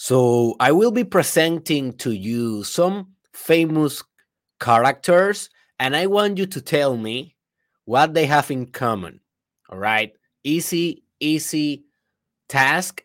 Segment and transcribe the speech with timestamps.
[0.00, 4.04] So I will be presenting to you some famous
[4.60, 7.34] characters, and I want you to tell me
[7.84, 9.18] what they have in common.
[9.68, 10.12] All right.
[10.44, 11.82] Easy, easy
[12.48, 13.02] task.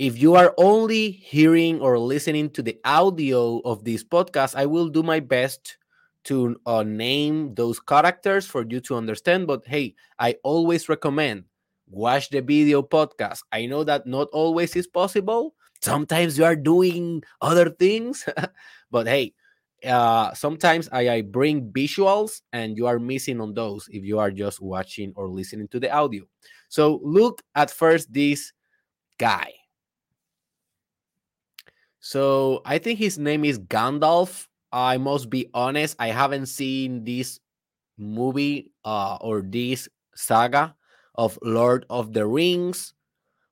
[0.00, 4.88] If you are only hearing or listening to the audio of this podcast, I will
[4.88, 5.78] do my best
[6.24, 9.46] to uh, name those characters for you to understand.
[9.46, 11.44] But hey, I always recommend
[11.86, 13.38] watch the video podcast.
[13.52, 15.54] I know that not always is possible.
[15.80, 18.24] Sometimes you are doing other things,
[18.90, 19.32] but hey,
[19.86, 24.30] uh, sometimes I, I bring visuals and you are missing on those if you are
[24.30, 26.24] just watching or listening to the audio.
[26.68, 28.52] So look at first this
[29.18, 29.52] guy.
[32.00, 34.46] So I think his name is Gandalf.
[34.72, 37.40] I must be honest, I haven't seen this
[37.98, 40.74] movie uh, or this saga
[41.14, 42.94] of Lord of the Rings.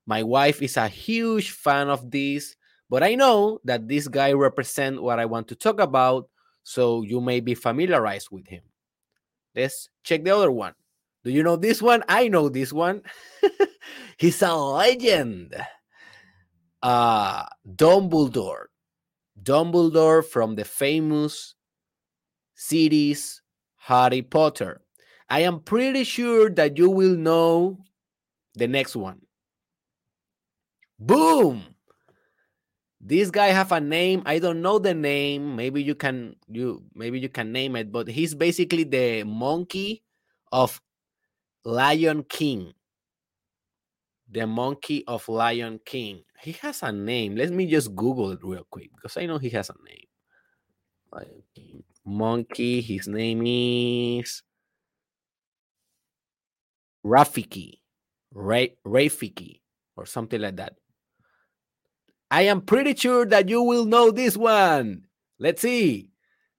[0.06, 2.56] My wife is a huge fan of this,
[2.88, 6.28] but I know that this guy represents what I want to talk about,
[6.62, 8.62] so you may be familiarized with him.
[9.55, 10.75] Let's check the other one.
[11.25, 12.05] Do you know this one?
[12.08, 13.03] I know this one.
[14.19, 15.56] He's a legend.
[16.81, 18.66] Uh Dumbledore.
[19.42, 21.55] Dumbledore from the famous
[22.55, 23.42] series
[23.77, 24.83] Harry Potter.
[25.28, 27.78] I am pretty sure that you will know
[28.55, 29.25] the next one.
[30.98, 31.62] Boom!
[33.00, 34.22] This guy have a name.
[34.27, 35.55] I don't know the name.
[35.55, 40.03] Maybe you can you maybe you can name it, but he's basically the monkey
[40.50, 40.80] of
[41.64, 42.72] Lion King.
[44.28, 46.25] The monkey of Lion King.
[46.41, 47.36] He has a name.
[47.36, 50.06] Let me just Google it real quick because I know he has a name.
[51.12, 51.84] Lion King.
[52.05, 52.81] Monkey.
[52.81, 54.42] His name is
[57.05, 57.78] Rafiki.
[58.33, 59.60] Ray Rafiki
[59.97, 60.75] or something like that.
[62.30, 65.06] I am pretty sure that you will know this one.
[65.38, 66.10] Let's see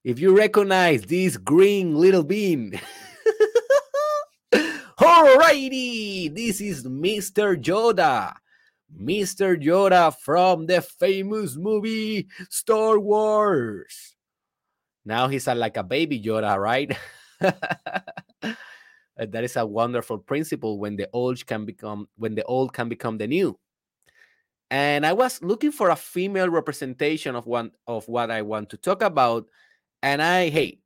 [0.04, 2.80] if you recognize this green little bean.
[4.54, 7.62] Alrighty, this is Mr.
[7.62, 8.34] Yoda.
[8.96, 9.62] Mr.
[9.62, 14.16] Yoda from the famous movie Star Wars.
[15.04, 16.98] Now he's a, like a baby Yoda, right?
[17.42, 17.76] that
[19.20, 23.28] is a wonderful principle when the old can become when the old can become the
[23.28, 23.60] new
[24.70, 28.78] and I was looking for a female representation of one of what I want to
[28.78, 29.46] talk about.
[30.04, 30.80] And I hey,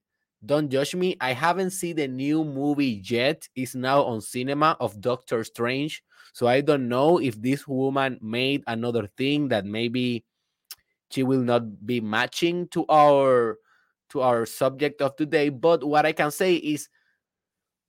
[0.45, 1.17] don't judge me.
[1.19, 3.47] I haven't seen the new movie yet.
[3.55, 6.03] It's now on cinema of Doctor Strange.
[6.33, 10.23] So I don't know if this woman made another thing that maybe
[11.09, 13.57] she will not be matching to our
[14.09, 15.49] to our subject of today.
[15.49, 16.87] But what I can say is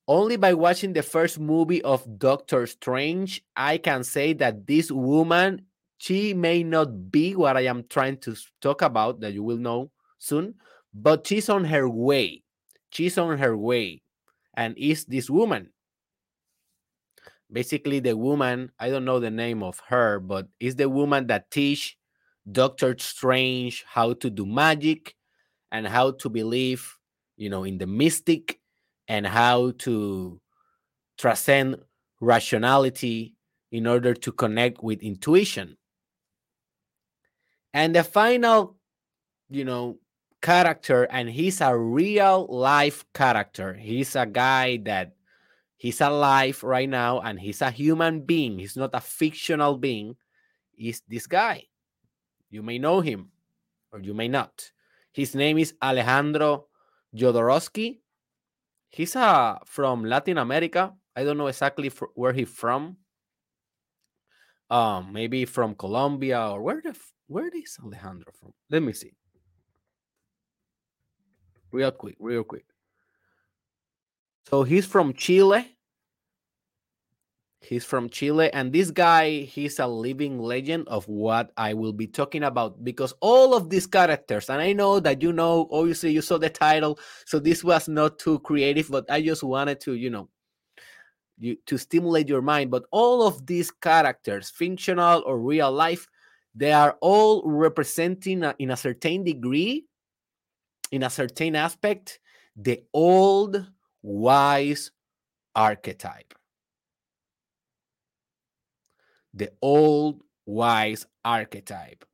[0.08, 5.66] only by watching the first movie of Doctor Strange, I can say that this woman
[6.02, 9.92] she may not be what I am trying to talk about, that you will know
[10.18, 10.56] soon,
[10.92, 12.42] but she's on her way.
[12.90, 14.02] She's on her way.
[14.54, 15.70] And is this woman.
[17.52, 21.52] Basically, the woman, I don't know the name of her, but is the woman that
[21.52, 21.96] teach
[22.50, 25.14] Doctor Strange how to do magic
[25.70, 26.98] and how to believe,
[27.36, 28.58] you know, in the mystic
[29.06, 30.40] and how to
[31.16, 31.76] transcend
[32.20, 33.36] rationality
[33.70, 35.76] in order to connect with intuition.
[37.74, 38.76] And the final,
[39.48, 39.98] you know,
[40.42, 43.74] character, and he's a real life character.
[43.74, 45.14] He's a guy that
[45.76, 48.58] he's alive right now and he's a human being.
[48.58, 50.16] He's not a fictional being.
[50.76, 51.64] Is this guy.
[52.50, 53.30] You may know him
[53.92, 54.72] or you may not.
[55.12, 56.66] His name is Alejandro
[57.14, 58.00] Jodorowsky.
[58.90, 60.92] He's uh, from Latin America.
[61.16, 62.96] I don't know exactly where he's from.
[64.70, 66.96] Um, maybe from Colombia or where the
[67.26, 68.52] where is Alejandro from?
[68.70, 69.12] Let me see.
[71.70, 72.66] Real quick, real quick.
[74.48, 75.76] So he's from Chile.
[77.64, 82.08] He's from Chile, and this guy, he's a living legend of what I will be
[82.08, 86.22] talking about because all of these characters, and I know that you know, obviously, you
[86.22, 90.10] saw the title, so this was not too creative, but I just wanted to, you
[90.10, 90.28] know,
[91.38, 92.72] you, to stimulate your mind.
[92.72, 96.08] But all of these characters, fictional or real life,
[96.54, 99.86] they are all representing a, in a certain degree
[100.92, 102.20] in a certain aspect
[102.54, 103.66] the old
[104.02, 104.90] wise
[105.54, 106.34] archetype.
[109.34, 112.04] The old wise archetype.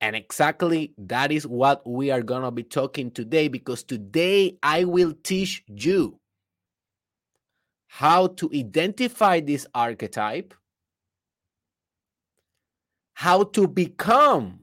[0.00, 4.84] And exactly that is what we are going to be talking today because today I
[4.84, 6.18] will teach you
[7.88, 10.54] how to identify this archetype
[13.18, 14.60] how to become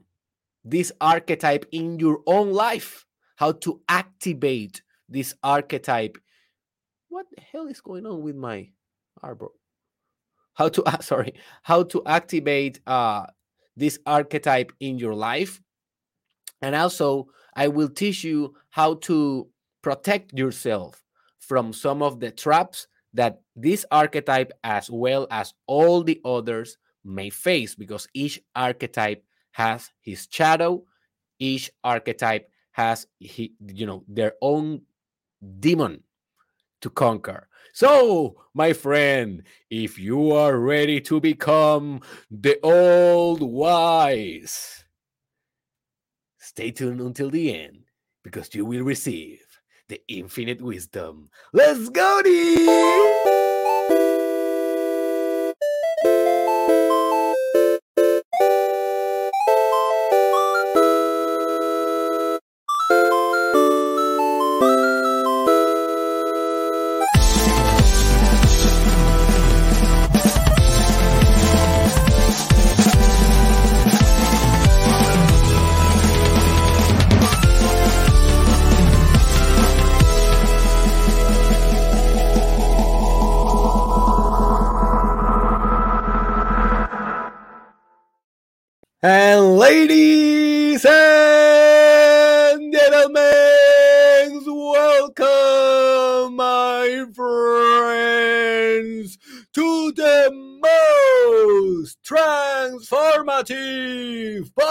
[0.64, 3.04] this archetype in your own life,
[3.36, 4.80] how to activate
[5.10, 6.16] this archetype.
[7.10, 8.70] What the hell is going on with my
[9.22, 9.48] arbor?
[10.54, 13.26] How to uh, sorry, how to activate uh
[13.76, 15.60] this archetype in your life.
[16.62, 19.50] And also, I will teach you how to
[19.82, 21.04] protect yourself
[21.40, 27.30] from some of the traps that this archetype, as well as all the others, may
[27.30, 30.82] face because each archetype has his shadow
[31.38, 34.82] each archetype has he, you know their own
[35.60, 36.02] demon
[36.80, 37.48] to conquer.
[37.72, 42.00] So my friend if you are ready to become
[42.30, 44.84] the old wise
[46.38, 47.84] stay tuned until the end
[48.22, 49.40] because you will receive
[49.88, 51.28] the infinite wisdom.
[51.52, 53.25] Let's go And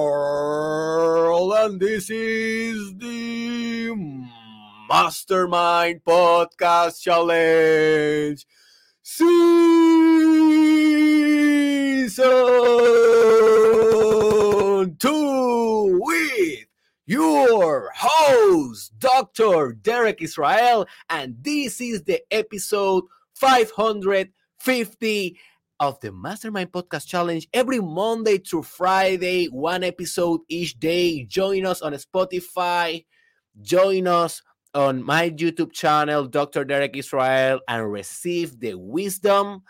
[1.56, 3.94] And this is the
[4.88, 8.44] Mastermind Podcast Challenge
[9.02, 9.76] season
[14.98, 16.66] two with
[17.06, 19.74] your host, Dr.
[19.74, 23.04] Derek Israel, and this is the episode
[24.64, 25.36] 550
[25.80, 31.24] of the Mastermind Podcast Challenge every Monday through Friday, one episode each day.
[31.24, 33.04] Join us on Spotify,
[33.60, 34.40] join us
[34.72, 36.64] on my YouTube channel, Dr.
[36.64, 39.60] Derek Israel, and receive the wisdom.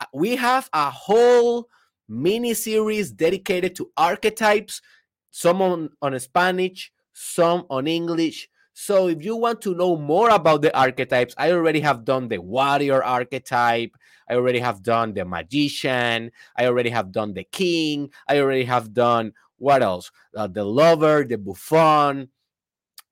[0.00, 1.68] Uh, we have a whole
[2.08, 4.82] mini series dedicated to archetypes,
[5.30, 8.48] some on, on Spanish, some on English.
[8.74, 12.38] So if you want to know more about the archetypes, I already have done the
[12.38, 13.96] warrior archetype.
[14.28, 16.30] I already have done the magician.
[16.56, 18.10] I already have done the king.
[18.28, 20.10] I already have done what else?
[20.36, 22.28] Uh, the lover, the buffoon,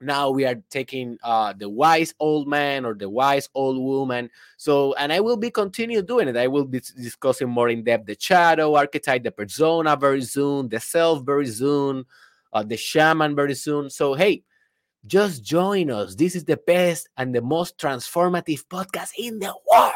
[0.01, 4.95] now we are taking uh, the wise old man or the wise old woman so
[4.95, 8.17] and i will be continue doing it i will be discussing more in depth the
[8.19, 12.05] shadow archetype the persona very soon the self very soon
[12.53, 14.43] uh, the shaman very soon so hey
[15.07, 19.93] just join us this is the best and the most transformative podcast in the world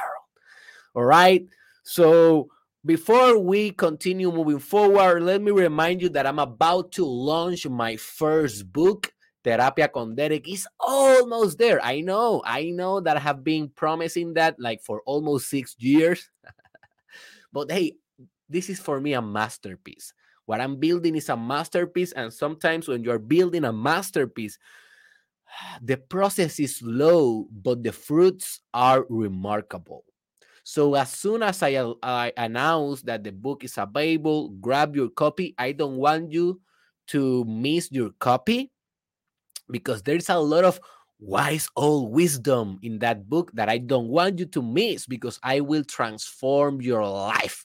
[0.94, 1.46] all right
[1.82, 2.48] so
[2.84, 7.96] before we continue moving forward let me remind you that i'm about to launch my
[7.96, 9.12] first book
[9.44, 11.78] Terapia con Derek is almost there.
[11.84, 16.30] I know, I know that I have been promising that like for almost six years.
[17.52, 17.96] but hey,
[18.48, 20.14] this is for me a masterpiece.
[20.46, 22.12] What I'm building is a masterpiece.
[22.12, 24.58] And sometimes when you're building a masterpiece,
[25.82, 30.04] the process is slow, but the fruits are remarkable.
[30.64, 35.54] So as soon as I, I announce that the book is available, grab your copy.
[35.58, 36.60] I don't want you
[37.08, 38.72] to miss your copy
[39.70, 40.80] because there's a lot of
[41.20, 45.60] wise old wisdom in that book that I don't want you to miss because I
[45.60, 47.64] will transform your life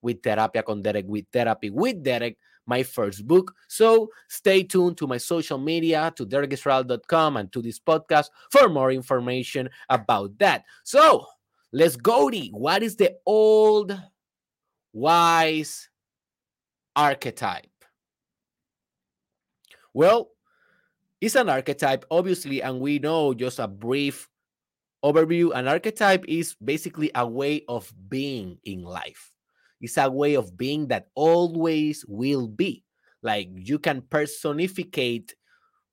[0.00, 2.38] with Terapia con Derek, with Therapy with Derek,
[2.68, 3.54] my first book.
[3.66, 8.92] So stay tuned to my social media, to derekisrael.com, and to this podcast for more
[8.92, 10.64] information about that.
[10.84, 11.26] So
[11.72, 12.30] let's go.
[12.30, 13.98] To what is the old
[14.92, 15.88] wise
[16.94, 17.66] archetype?
[19.94, 20.30] Well,
[21.20, 24.28] it's an archetype, obviously, and we know just a brief
[25.02, 25.52] overview.
[25.54, 29.32] An archetype is basically a way of being in life.
[29.80, 32.84] It's a way of being that always will be.
[33.22, 35.34] Like you can personificate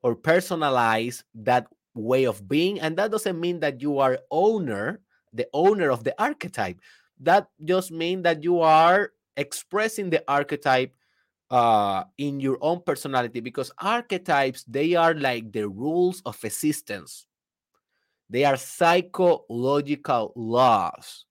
[0.04, 5.02] or personalize that way of being, and that doesn't mean that you are owner,
[5.34, 6.80] the owner of the archetype.
[7.20, 10.96] That just means that you are expressing the archetype
[11.52, 17.28] uh in your own personality because archetypes they are like the rules of existence
[18.30, 21.26] They are psychological laws.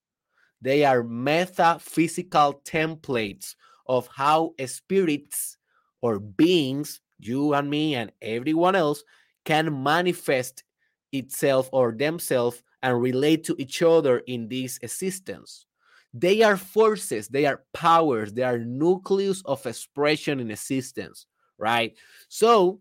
[0.64, 3.54] They are metaphysical templates
[3.86, 5.58] of how spirits
[6.00, 9.04] or beings, you and me and everyone else,
[9.44, 10.64] can manifest
[11.12, 15.66] itself or themselves and relate to each other in this existence.
[16.14, 21.26] They are forces, they are powers, they are nucleus of expression in existence,
[21.58, 21.94] right?
[22.30, 22.80] So,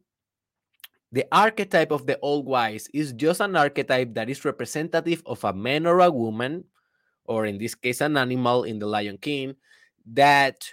[1.11, 5.51] the archetype of the old wise is just an archetype that is representative of a
[5.51, 6.63] man or a woman,
[7.25, 9.55] or in this case, an animal in the Lion King,
[10.13, 10.67] that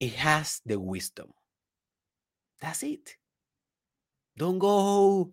[0.00, 1.32] it has the wisdom.
[2.60, 3.16] That's it.
[4.36, 5.32] Don't go,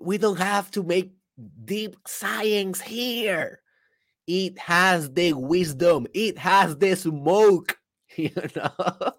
[0.00, 1.12] we don't have to make
[1.64, 3.60] deep science here.
[4.26, 7.78] It has the wisdom, it has the smoke,
[8.16, 9.12] you know.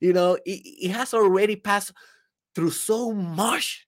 [0.00, 1.92] you know, it, it has already passed
[2.54, 3.86] through so much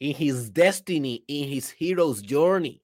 [0.00, 2.82] in his destiny, in his hero's journey,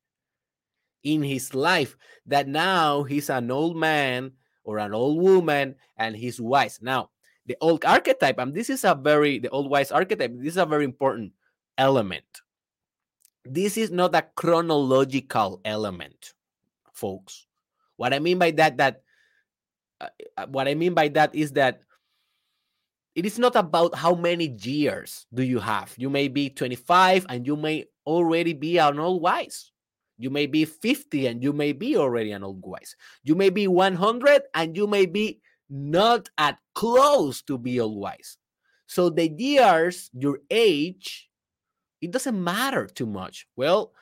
[1.04, 1.96] in his life,
[2.26, 4.32] that now he's an old man
[4.64, 6.80] or an old woman and he's wise.
[6.82, 7.10] Now,
[7.46, 10.66] the old archetype, and this is a very, the old wise archetype, this is a
[10.66, 11.32] very important
[11.76, 12.24] element.
[13.44, 16.32] This is not a chronological element,
[16.92, 17.46] folks.
[17.96, 19.02] What I mean by that, that
[20.00, 21.80] uh, uh, what I mean by that is that
[23.14, 25.94] it is not about how many years do you have.
[25.96, 29.70] You may be 25 and you may already be an old wise.
[30.18, 32.96] You may be 50 and you may be already an old wise.
[33.24, 38.36] You may be 100 and you may be not at close to be old wise.
[38.86, 41.28] So the years, your age,
[42.00, 43.46] it doesn't matter too much.
[43.56, 43.92] Well,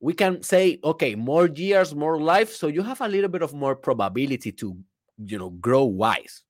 [0.00, 2.52] we can say, okay, more years, more life.
[2.52, 4.76] So you have a little bit of more probability to,
[5.18, 6.42] you know, grow wise.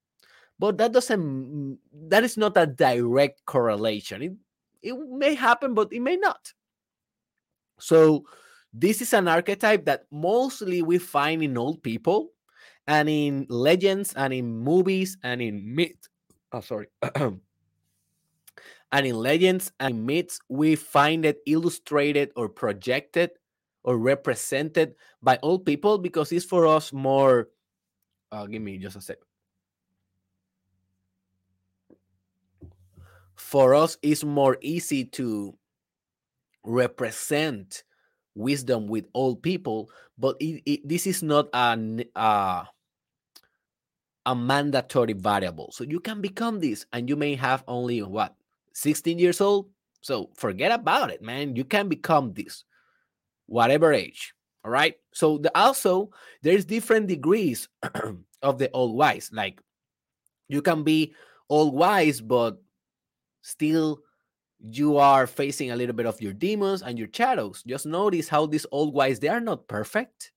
[0.59, 4.23] But that doesn't, that is not a direct correlation.
[4.23, 4.33] It,
[4.83, 6.53] it may happen, but it may not.
[7.79, 8.25] So
[8.79, 12.33] this is an archetype that mostly we find in old people
[12.87, 16.09] and in legends and in movies and in myth.
[16.53, 16.89] Oh, sorry.
[17.15, 17.41] and
[18.93, 23.31] in legends and myths, we find it illustrated or projected
[23.83, 27.49] or represented by old people because it's for us more.
[28.31, 29.17] Uh, give me just a sec.
[33.37, 35.57] For us, it's more easy to
[36.63, 37.85] represent
[38.37, 42.65] wisdom with old people, but it, it, this is not uh,
[44.27, 45.73] a mandatory variable.
[45.73, 48.37] So you can become this and you may have only what
[48.75, 49.71] 16 years old.
[50.03, 51.57] So forget about it, man.
[51.57, 52.65] You can become this,
[53.47, 54.35] whatever age.
[54.65, 54.95] All right.
[55.13, 56.11] So the, also
[56.43, 57.69] there's different degrees
[58.43, 59.31] of the old wise.
[59.33, 59.61] Like
[60.49, 61.15] you can be
[61.49, 62.61] old wise, but
[63.43, 64.01] still
[64.71, 67.63] you are facing a little bit of your demons and your shadows.
[67.67, 70.33] Just notice how these old wise they are not perfect.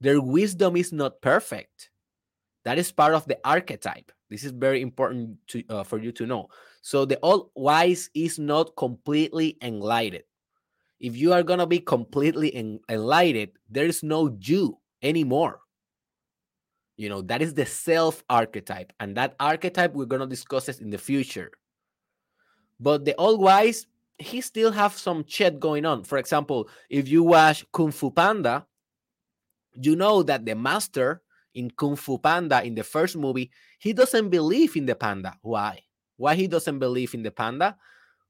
[0.00, 1.90] Their wisdom is not perfect
[2.64, 4.12] that is part of the archetype.
[4.30, 6.48] This is very important to, uh, for you to know.
[6.80, 10.24] So the old wise is not completely enlightened.
[11.00, 15.60] If you are gonna be completely en- enlightened, there is no you anymore.
[16.96, 20.90] You know that is the self archetype, and that archetype we're gonna discuss it in
[20.90, 21.50] the future.
[22.82, 23.86] But the old wise,
[24.18, 26.02] he still have some shit going on.
[26.02, 28.66] For example, if you watch Kung Fu Panda,
[29.80, 31.22] you know that the master
[31.54, 35.38] in Kung Fu Panda in the first movie, he doesn't believe in the panda.
[35.42, 35.80] Why?
[36.16, 37.76] Why he doesn't believe in the panda?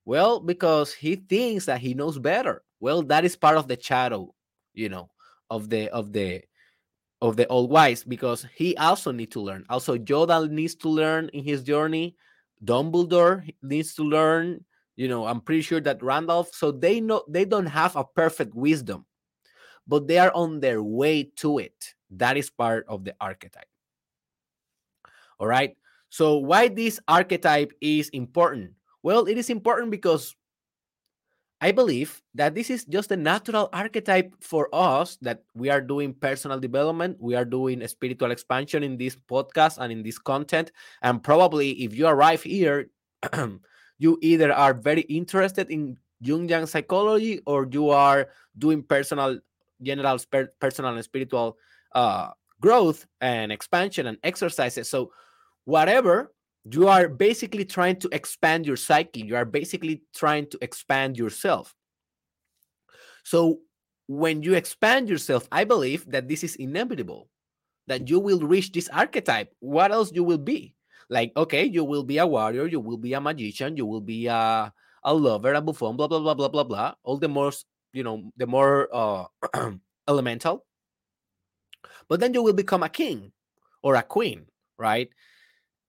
[0.04, 2.62] Well, because he thinks that he knows better.
[2.78, 4.34] Well, that is part of the shadow,
[4.74, 5.10] you know,
[5.48, 6.42] of the of the
[7.22, 9.64] of the old wise because he also need to learn.
[9.70, 12.16] Also, Yoda needs to learn in his journey.
[12.64, 14.64] Dumbledore needs to learn.
[14.96, 16.54] You know, I'm pretty sure that Gandalf.
[16.54, 19.06] So they know they don't have a perfect wisdom,
[19.86, 21.94] but they are on their way to it.
[22.10, 23.68] That is part of the archetype.
[25.38, 25.76] All right.
[26.10, 28.72] So, why this archetype is important?
[29.02, 30.36] Well, it is important because
[31.62, 36.12] I believe that this is just a natural archetype for us that we are doing
[36.12, 40.72] personal development, we are doing spiritual expansion in this podcast and in this content.
[41.02, 42.90] And probably if you arrive here,
[43.98, 49.38] you either are very interested in Jungian psychology or you are doing personal,
[49.80, 50.18] general,
[50.58, 51.58] personal and spiritual
[51.94, 54.88] uh, growth and expansion and exercises.
[54.88, 55.12] So,
[55.64, 56.32] whatever
[56.64, 61.74] you are basically trying to expand your psyche, you are basically trying to expand yourself.
[63.24, 63.60] So,
[64.06, 67.28] when you expand yourself, I believe that this is inevitable,
[67.86, 69.54] that you will reach this archetype.
[69.60, 70.74] What else you will be?
[71.08, 74.26] Like, okay, you will be a warrior, you will be a magician, you will be
[74.26, 74.72] a,
[75.04, 76.94] a lover, a buffoon, blah blah blah blah blah blah.
[77.02, 77.52] All the more
[77.92, 79.24] you know, the more uh,
[80.08, 80.64] elemental.
[82.08, 83.32] But then you will become a king
[83.82, 84.46] or a queen,
[84.78, 85.08] right?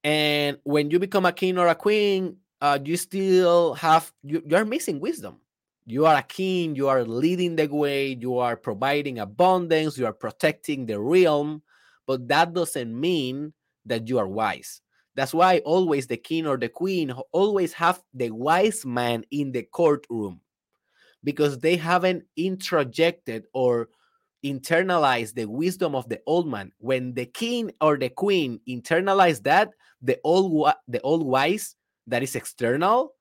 [0.03, 4.65] And when you become a king or a queen, uh, you still have you, you're
[4.65, 5.39] missing wisdom.
[5.85, 10.13] You are a king, you are leading the way, you are providing abundance, you are
[10.13, 11.61] protecting the realm,
[12.07, 13.53] but that doesn't mean
[13.85, 14.81] that you are wise.
[15.15, 19.63] That's why always the king or the queen always have the wise man in the
[19.63, 20.39] courtroom
[21.23, 23.89] because they haven't introjected or
[24.43, 26.71] internalized the wisdom of the old man.
[26.79, 29.71] When the king or the queen internalize that,
[30.03, 31.75] the old the old wise
[32.07, 33.15] that is external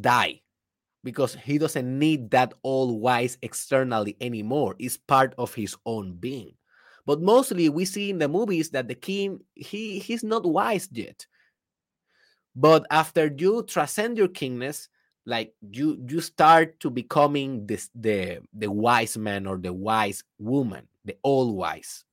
[0.00, 0.40] die
[1.04, 4.76] because he doesn't need that old wise externally anymore.
[4.78, 6.54] It's part of his own being.
[7.04, 11.26] But mostly we see in the movies that the king he he's not wise yet.
[12.54, 14.88] But after you transcend your kingness,
[15.26, 20.86] like you you start to becoming this the the wise man or the wise woman,
[21.04, 22.04] the old wise.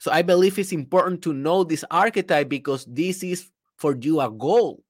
[0.00, 4.30] So I believe it's important to know this archetype because this is for you a
[4.30, 4.82] goal.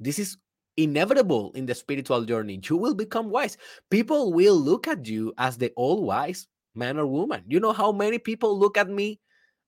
[0.00, 0.38] This is
[0.78, 2.58] inevitable in the spiritual journey.
[2.64, 3.58] You will become wise.
[3.90, 7.44] People will look at you as the old wise man or woman.
[7.46, 9.20] You know how many people look at me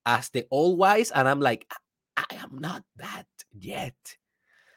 [0.06, 1.66] as the old wise, and I'm like,
[2.16, 3.94] I am not that yet.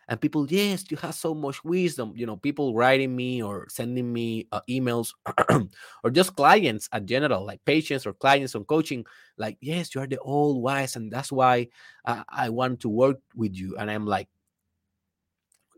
[0.10, 2.13] And people, yes, you have so much wisdom.
[2.15, 5.13] You know, people writing me or sending me uh, emails,
[6.03, 9.05] or just clients at general, like patients or clients on coaching,
[9.38, 11.67] like, yes, you are the old wise, and that's why
[12.05, 13.77] uh, I want to work with you.
[13.77, 14.27] And I'm like,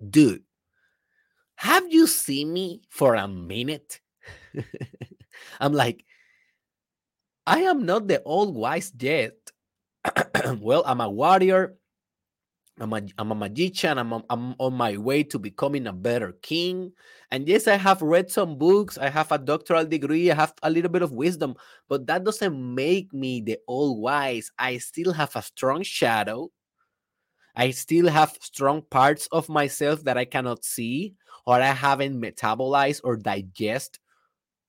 [0.10, 0.44] dude,
[1.56, 4.02] have you seen me for a minute?
[5.60, 6.04] I'm like,
[7.48, 9.36] I am not the old wise yet.
[10.60, 11.78] well, I'm a warrior.
[12.80, 13.98] I'm a, I'm a magician.
[13.98, 16.92] I'm, a, I'm on my way to becoming a better king.
[17.32, 18.98] And yes, I have read some books.
[18.98, 20.30] I have a doctoral degree.
[20.30, 21.56] I have a little bit of wisdom,
[21.88, 24.52] but that doesn't make me the all wise.
[24.60, 26.52] I still have a strong shadow.
[27.56, 33.02] I still have strong parts of myself that I cannot see or I haven't metabolized
[33.06, 34.00] or digest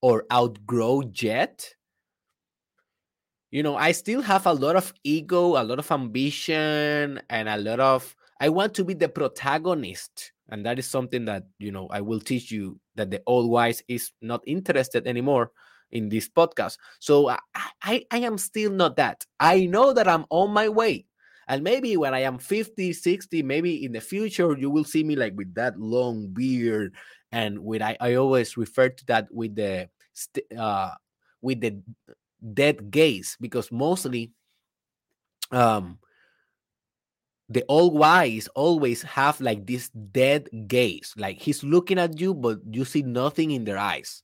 [0.00, 1.74] or outgrow yet
[3.56, 7.56] you know, I still have a lot of ego, a lot of ambition, and a
[7.56, 10.32] lot of I want to be the protagonist.
[10.50, 13.82] And that is something that, you know, I will teach you that the old wise
[13.88, 15.52] is not interested anymore
[15.90, 16.76] in this podcast.
[17.00, 17.38] So I,
[17.82, 19.24] I, I am still not that.
[19.40, 21.06] I know that I'm on my way.
[21.48, 25.16] And maybe when I am 50, 60, maybe in the future, you will see me
[25.16, 26.94] like with that long beard.
[27.32, 29.88] And with I, I always refer to that with the
[30.58, 30.90] uh
[31.40, 31.80] with the
[32.54, 34.32] dead gaze because mostly
[35.50, 35.98] um
[37.48, 42.58] the old wise always have like this dead gaze like he's looking at you but
[42.70, 44.22] you see nothing in their eyes.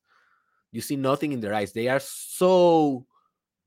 [0.72, 1.72] You see nothing in their eyes.
[1.72, 3.06] They are so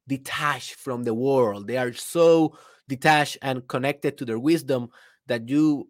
[0.08, 1.68] detached from the world.
[1.68, 4.90] They are so detached and connected to their wisdom
[5.28, 5.88] that you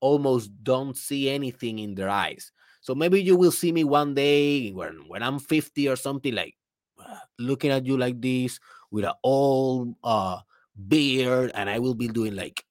[0.00, 2.52] almost don't see anything in their eyes.
[2.80, 6.54] So maybe you will see me one day when when i'm 50 or something like
[7.38, 10.40] looking at you like this with an old uh
[10.88, 12.64] beard, and I will be doing like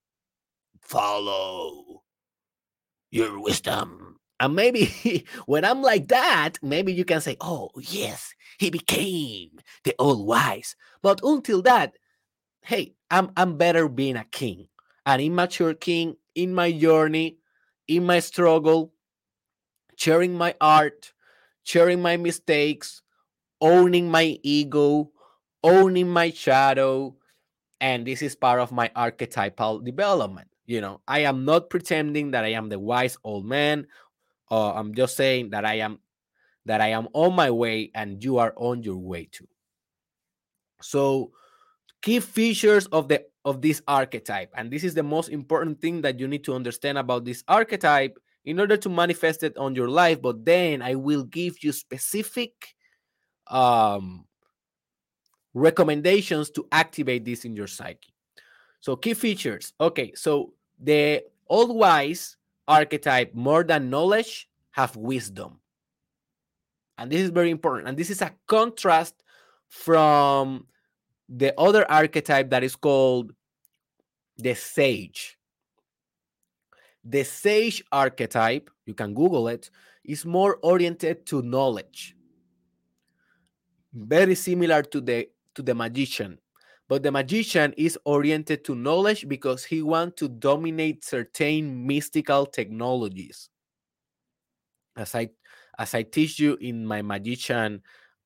[0.82, 2.04] follow
[3.12, 4.18] your wisdom.
[4.40, 9.96] And maybe when I'm like that, maybe you can say, Oh, yes, he became the
[10.00, 10.76] old wise.
[11.02, 11.96] But until that,
[12.64, 14.68] hey, I'm I'm better being a king,
[15.06, 17.40] an immature king in my journey,
[17.88, 18.94] in my struggle,
[19.96, 21.14] sharing my art,
[21.64, 23.02] sharing my mistakes,
[23.62, 25.12] owning my ego,
[25.64, 27.16] owning my shadow.
[27.80, 30.48] And this is part of my archetypal development.
[30.66, 33.88] You know, I am not pretending that I am the wise old man.
[34.50, 36.00] Uh, I'm just saying that I am
[36.66, 39.48] that I am on my way and you are on your way too.
[40.82, 41.32] So
[42.02, 46.20] key features of the of this archetype and this is the most important thing that
[46.20, 50.22] you need to understand about this archetype in order to manifest it on your life
[50.22, 52.76] but then i will give you specific
[53.50, 54.26] um,
[55.54, 58.14] recommendations to activate this in your psyche.
[58.80, 59.74] So, key features.
[59.80, 65.60] Okay, so the old wise archetype, more than knowledge, have wisdom.
[66.98, 67.88] And this is very important.
[67.88, 69.24] And this is a contrast
[69.68, 70.68] from
[71.30, 73.34] the other archetype that is called
[74.38, 75.38] the sage.
[77.04, 79.70] The sage archetype, you can Google it,
[80.04, 82.17] is more oriented to knowledge
[83.94, 86.40] very similar to the to the magician.
[86.88, 93.50] But the magician is oriented to knowledge because he wants to dominate certain mystical technologies.
[94.96, 95.30] As i
[95.78, 97.82] as i teach you in my magician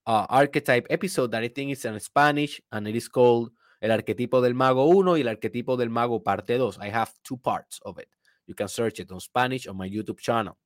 [0.08, 4.42] uh, archetype episode that i think is in spanish and it is called el arquetipo
[4.42, 7.98] del mago 1 y el arquetipo del mago parte 2 i have two parts of
[8.00, 8.08] it.
[8.48, 10.58] You can search it on spanish on my youtube channel.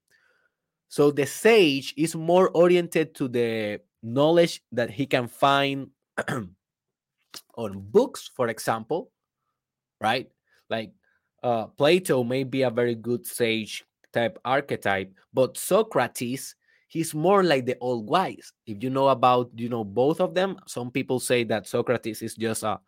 [0.88, 5.88] So the sage is more oriented to the knowledge that he can find
[7.56, 9.10] on books, for example,
[10.00, 10.28] right?
[10.70, 10.92] Like
[11.42, 16.54] uh, Plato may be a very good sage type archetype, but Socrates,
[16.88, 18.52] he's more like the old wise.
[18.66, 22.34] If you know about, you know, both of them, some people say that Socrates is
[22.34, 22.80] just a,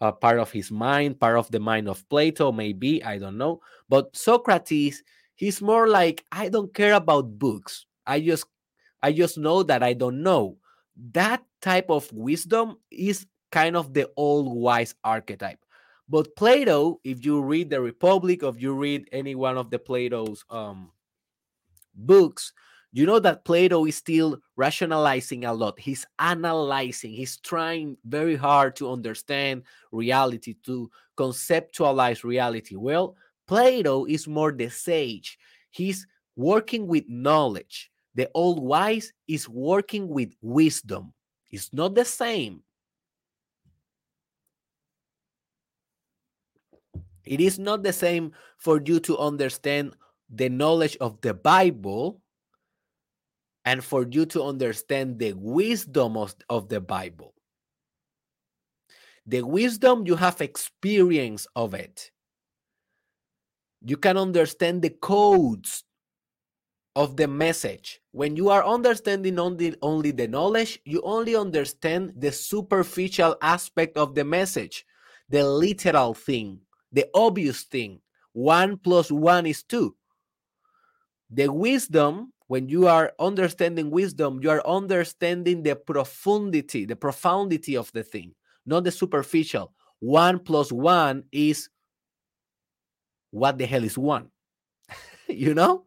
[0.00, 3.60] a part of his mind, part of the mind of Plato, maybe, I don't know.
[3.88, 5.02] But Socrates,
[5.34, 7.86] he's more like, I don't care about books.
[8.06, 8.46] I just
[9.02, 10.58] I just know that I don't know.
[11.12, 15.58] That type of wisdom is kind of the old wise archetype.
[16.08, 20.44] But Plato, if you read the Republic, if you read any one of the Plato's
[20.50, 20.90] um,
[21.94, 22.52] books,
[22.92, 25.78] you know that Plato is still rationalizing a lot.
[25.78, 32.74] He's analyzing, he's trying very hard to understand reality, to conceptualize reality.
[32.74, 33.14] Well,
[33.46, 35.38] Plato is more the sage.
[35.70, 37.89] He's working with knowledge.
[38.14, 41.12] The old wise is working with wisdom.
[41.50, 42.62] It's not the same.
[47.24, 49.94] It is not the same for you to understand
[50.28, 52.20] the knowledge of the Bible
[53.64, 57.34] and for you to understand the wisdom of, of the Bible.
[59.26, 62.10] The wisdom, you have experience of it.
[63.84, 65.84] You can understand the codes
[66.96, 68.00] of the message.
[68.12, 74.14] When you are understanding only, only the knowledge, you only understand the superficial aspect of
[74.14, 74.84] the message,
[75.28, 76.60] the literal thing
[76.92, 78.00] the obvious thing.
[78.32, 79.96] One plus one is two.
[81.30, 87.90] The wisdom, when you are understanding wisdom, you are understanding the profundity, the profundity of
[87.92, 88.34] the thing,
[88.66, 89.72] not the superficial.
[90.00, 91.68] One plus one is
[93.30, 94.30] what the hell is one?
[95.28, 95.84] you know?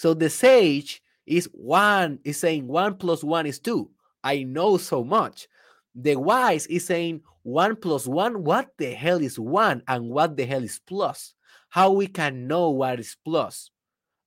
[0.00, 3.90] So the sage is one, is saying one plus one is two.
[4.24, 5.46] I know so much.
[5.94, 10.46] The wise is saying one plus one, what the hell is one and what the
[10.46, 11.34] hell is plus?
[11.68, 13.70] How we can know what is plus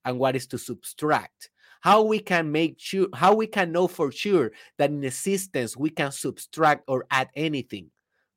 [0.06, 1.50] and what is to subtract?
[1.82, 5.90] How we can make sure, how we can know for sure that in existence we
[5.90, 7.90] can subtract or add anything.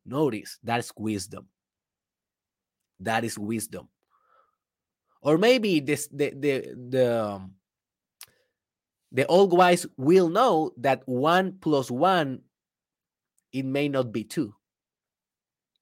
[0.06, 1.48] Notice that's wisdom.
[2.98, 3.90] That is wisdom.
[5.26, 7.58] Or maybe this the the the um,
[9.10, 12.46] the old wise will know that one plus one
[13.50, 14.54] it may not be two.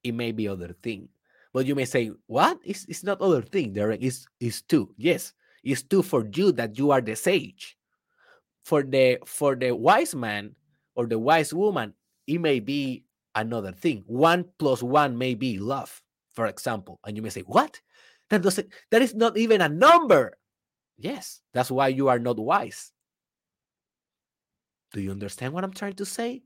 [0.02, 1.08] It may be other thing.
[1.52, 2.58] But you may say what?
[2.64, 4.00] It's, it's not other thing derek.
[4.00, 4.96] Is is two.
[4.96, 7.76] Yes it's two for you that you are the sage.
[8.64, 10.56] For the for the wise man
[10.94, 11.94] or the wise woman
[12.26, 13.04] it may be
[13.34, 14.04] another thing.
[14.06, 16.02] One plus one may be love
[16.32, 17.00] for example.
[17.04, 17.80] And you may say what
[18.30, 20.36] that doesn't that is not even a number
[20.98, 22.92] yes that's why you are not wise
[24.92, 26.42] do you understand what i'm trying to say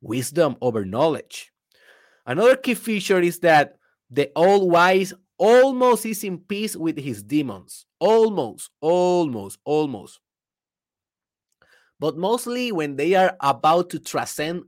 [0.00, 1.52] wisdom over knowledge.
[2.26, 3.76] Another key feature is that
[4.10, 7.86] the all wise almost is in peace with his demons.
[7.98, 10.20] Almost, almost, almost.
[11.98, 14.64] But mostly when they are about to transcend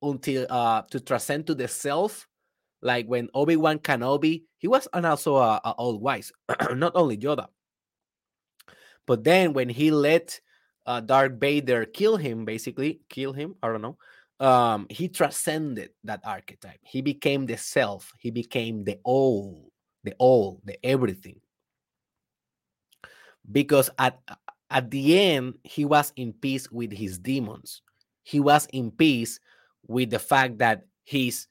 [0.00, 2.28] until uh to transcend to the self,
[2.82, 6.32] like when Obi-Wan Kenobi, he was and also a, a all wise,
[6.74, 7.48] not only Yoda.
[9.06, 10.40] But then when he let
[10.86, 13.96] uh, Vader kill him, basically kill him, I don't know
[14.42, 16.80] um, he transcended that archetype.
[16.82, 18.12] He became the self.
[18.18, 19.70] He became the all,
[20.02, 21.40] the all, the everything.
[23.50, 24.18] Because at
[24.68, 27.82] at the end, he was in peace with his demons.
[28.24, 29.38] He was in peace
[29.86, 31.46] with the fact that his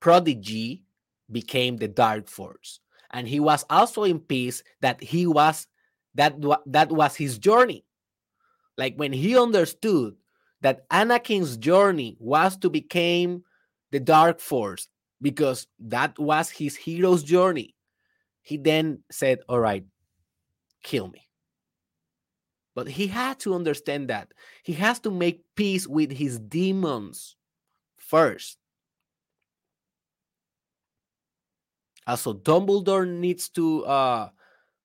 [0.00, 0.82] prodigy
[1.30, 2.80] became the dark force,
[3.12, 5.66] and he was also in peace that he was
[6.14, 6.34] that
[6.66, 7.84] that was his journey.
[8.76, 10.16] Like when he understood
[10.62, 13.44] that Anakin's journey was to become
[13.90, 14.88] the Dark Force
[15.20, 17.74] because that was his hero's journey.
[18.42, 19.84] He then said, All right,
[20.82, 21.28] kill me.
[22.74, 24.32] But he had to understand that
[24.62, 27.36] he has to make peace with his demons
[27.96, 28.59] first.
[32.06, 34.28] Also, Dumbledore needs to uh,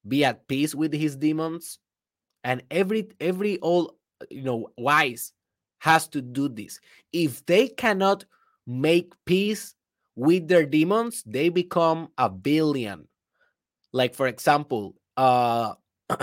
[0.07, 1.79] be at peace with his demons,
[2.43, 3.97] and every every all
[4.29, 5.33] you know wise
[5.79, 6.79] has to do this.
[7.13, 8.25] If they cannot
[8.67, 9.75] make peace
[10.15, 13.07] with their demons, they become a billion.
[13.91, 15.73] Like for example, uh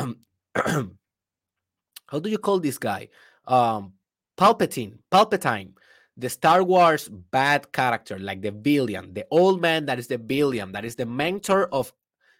[2.07, 3.09] how do you call this guy?
[3.47, 3.95] Um
[4.39, 5.73] Palpatine, Palpatine,
[6.17, 10.73] the Star Wars bad character, like the villain, the old man that is the villain,
[10.73, 11.93] that is the mentor of,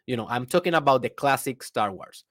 [0.07, 2.25] you know, I'm talking about the classic Star Wars.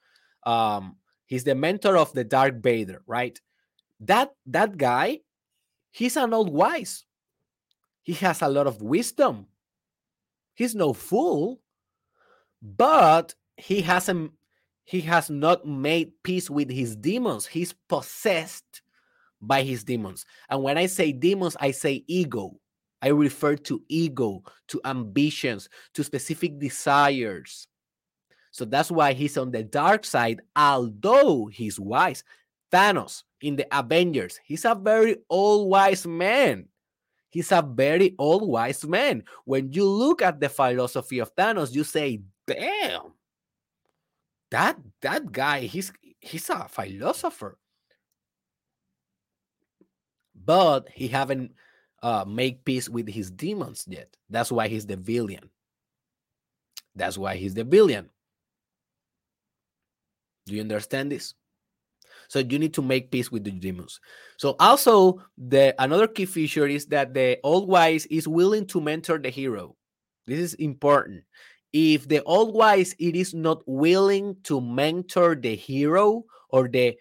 [0.46, 3.40] Um, he's the mentor of the Dark Vader, right?
[4.02, 5.20] That that guy,
[5.92, 7.06] he's an old wise.
[8.04, 9.48] He has a lot of wisdom.
[10.54, 11.62] He's no fool,
[12.62, 14.32] but he hasn't
[14.84, 17.48] he has not made peace with his demons.
[17.48, 18.81] He's possessed
[19.42, 20.26] by his demons.
[20.50, 22.60] And when I say demons, I say ego.
[23.02, 27.68] I refer to ego, to ambitions, to specific desires.
[28.52, 32.24] So that's why he's on the dark side, although he's wise.
[32.72, 36.68] Thanos in the Avengers, he's a very old wise man.
[37.30, 39.24] He's a very old wise man.
[39.46, 43.14] When you look at the philosophy of Thanos, you say, damn,
[44.52, 47.58] that that guy, he's he's a philosopher.
[50.44, 51.52] But he haven't
[52.02, 54.16] uh, made peace with his demons yet.
[54.30, 55.50] That's why he's the villain.
[56.96, 58.10] That's why he's the villain.
[60.46, 61.34] Do you understand this?
[62.28, 64.00] So you need to make peace with the demons.
[64.38, 69.18] So also the another key feature is that the old wise is willing to mentor
[69.18, 69.76] the hero.
[70.26, 71.24] This is important.
[71.74, 76.98] If the old wise it is not willing to mentor the hero or the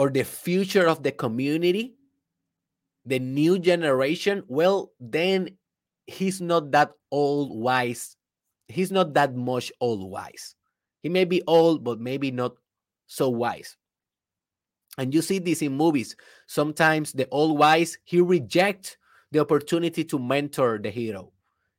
[0.00, 1.92] or the future of the community,
[3.04, 5.50] the new generation, well, then
[6.06, 8.16] he's not that old wise.
[8.66, 10.54] He's not that much old wise.
[11.02, 12.54] He may be old, but maybe not
[13.08, 13.76] so wise.
[14.96, 16.16] And you see this in movies.
[16.46, 18.96] Sometimes the old wise, he rejects
[19.32, 21.30] the opportunity to mentor the hero.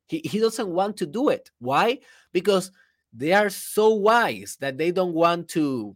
[0.05, 1.49] He, he doesn't want to do it.
[1.57, 1.97] Why?
[2.34, 2.71] Because
[3.12, 5.95] they are so wise that they don't want to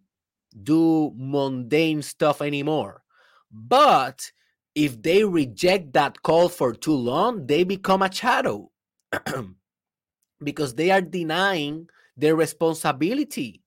[0.63, 3.03] do mundane stuff anymore.
[3.51, 4.31] But
[4.73, 8.69] if they reject that call for too long, they become a shadow
[10.43, 13.61] because they are denying their responsibility.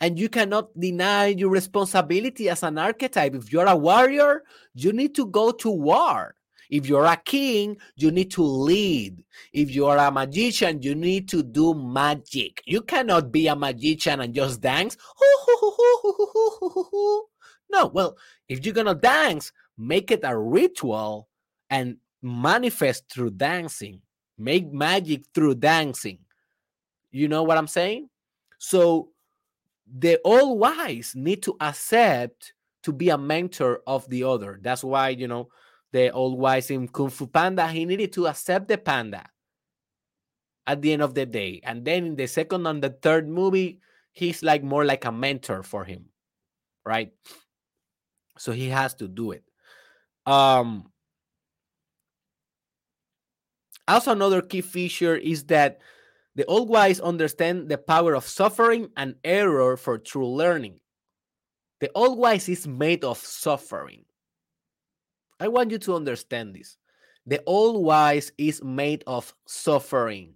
[0.00, 3.34] And you cannot deny your responsibility as an archetype.
[3.34, 4.42] If you're a warrior,
[4.74, 6.34] you need to go to war.
[6.74, 9.22] If you're a king, you need to lead.
[9.52, 12.64] If you're a magician, you need to do magic.
[12.66, 14.96] You cannot be a magician and just dance.
[17.70, 18.16] No, well,
[18.48, 21.28] if you're going to dance, make it a ritual
[21.70, 24.00] and manifest through dancing.
[24.36, 26.18] Make magic through dancing.
[27.10, 28.10] You know what I'm saying?
[28.58, 29.10] So
[29.86, 34.60] the all wise need to accept to be a mentor of the other.
[34.62, 35.48] That's why, you know,
[35.94, 39.24] the old wise in Kung Fu Panda, he needed to accept the panda
[40.66, 41.60] at the end of the day.
[41.62, 43.78] And then in the second and the third movie,
[44.10, 46.06] he's like more like a mentor for him,
[46.84, 47.12] right?
[48.38, 49.44] So he has to do it.
[50.26, 50.90] Um,
[53.86, 55.78] also, another key feature is that
[56.34, 60.80] the old wise understand the power of suffering and error for true learning.
[61.78, 64.06] The old wise is made of suffering.
[65.40, 66.76] I want you to understand this.
[67.26, 70.34] The old wise is made of suffering.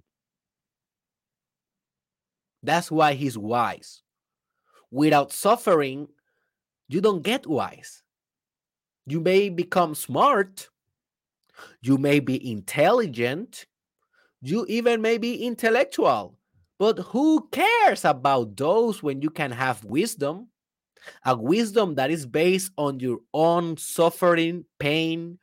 [2.62, 4.02] That's why he's wise.
[4.90, 6.08] Without suffering,
[6.88, 8.02] you don't get wise.
[9.06, 10.68] You may become smart,
[11.80, 13.66] you may be intelligent,
[14.40, 16.38] you even may be intellectual.
[16.78, 20.48] But who cares about those when you can have wisdom?
[21.24, 25.38] A wisdom that is based on your own suffering, pain,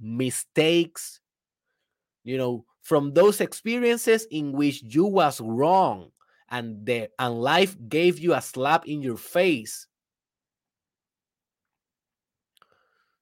[0.00, 1.20] mistakes,
[2.24, 6.10] you know, from those experiences in which you was wrong
[6.50, 9.86] and the and life gave you a slap in your face.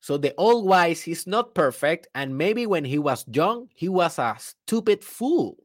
[0.00, 2.06] So the old wise, is not perfect.
[2.14, 5.56] And maybe when he was young, he was a stupid fool.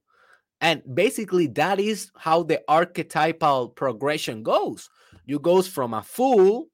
[0.61, 4.89] And basically, that is how the archetypal progression goes.
[5.31, 6.67] You goes from a fool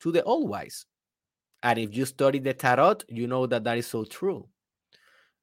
[0.00, 0.84] to the old wise.
[1.62, 4.46] And if you study the tarot, you know that that is so true.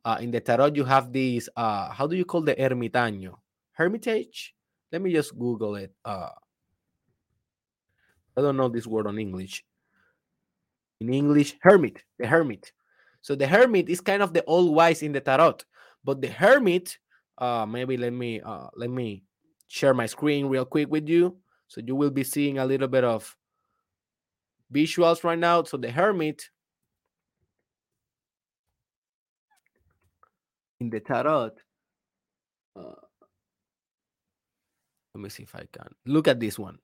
[0.05, 3.39] Uh, in the tarot, you have these, uh, how do you call the ermitaño?
[3.71, 4.53] Hermitage?
[4.91, 5.91] Let me just Google it.
[6.05, 6.29] Uh,
[8.37, 9.65] I don't know this word on English.
[11.01, 12.71] In English, hermit, the hermit.
[13.21, 15.57] So the hermit is kind of the old wise in the tarot,
[16.03, 16.99] but the hermit,
[17.39, 19.23] uh, maybe let me uh, let me
[19.69, 21.39] share my screen real quick with you.
[21.73, 23.35] So you will be seeing a little bit of
[24.71, 25.63] visuals right now.
[25.63, 26.51] So the hermit
[30.79, 31.49] in the tarot.
[32.75, 32.81] Uh,
[35.15, 36.77] let me see if I can look at this one.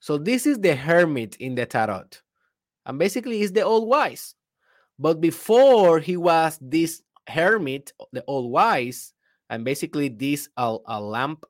[0.00, 2.04] So this is the hermit in the tarot,
[2.86, 4.34] and basically he's the old wise.
[4.98, 9.12] But before he was this hermit, the old wise,
[9.50, 11.44] and basically this a, a lamp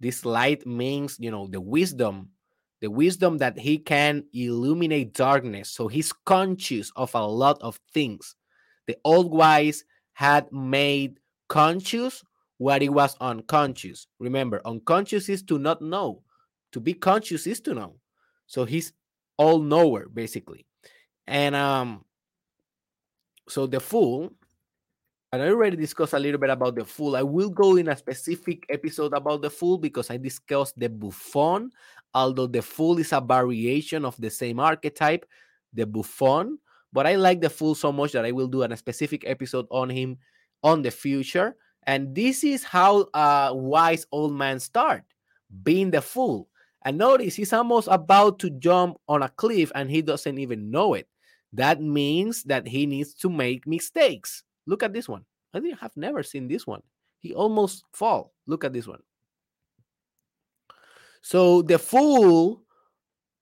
[0.00, 2.30] this light means you know the wisdom,
[2.80, 5.70] the wisdom that he can illuminate darkness.
[5.70, 8.34] So he's conscious of a lot of things.
[8.86, 12.22] The old wise had made conscious
[12.58, 14.06] what it was unconscious.
[14.18, 16.22] Remember, unconscious is to not know.
[16.72, 17.96] To be conscious is to know.
[18.46, 18.92] So he's
[19.36, 20.66] all knower, basically.
[21.26, 22.04] And um,
[23.48, 24.32] so the fool,
[25.42, 27.16] I already discussed a little bit about the fool.
[27.16, 31.70] I will go in a specific episode about the fool because I discussed the buffon.
[32.14, 35.26] although the fool is a variation of the same archetype,
[35.74, 36.58] the buffon.
[36.92, 39.90] But I like the fool so much that I will do a specific episode on
[39.90, 40.18] him
[40.62, 41.56] on the future.
[41.86, 45.04] And this is how a wise old man start
[45.62, 46.48] being the fool.
[46.84, 50.94] And notice he's almost about to jump on a cliff and he doesn't even know
[50.94, 51.08] it.
[51.52, 54.42] That means that he needs to make mistakes.
[54.66, 55.24] Look at this one.
[55.54, 56.82] I have never seen this one.
[57.20, 58.34] He almost fall.
[58.46, 59.00] Look at this one.
[61.22, 62.62] So the fool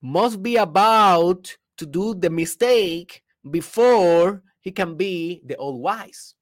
[0.00, 6.34] must be about to do the mistake before he can be the old wise.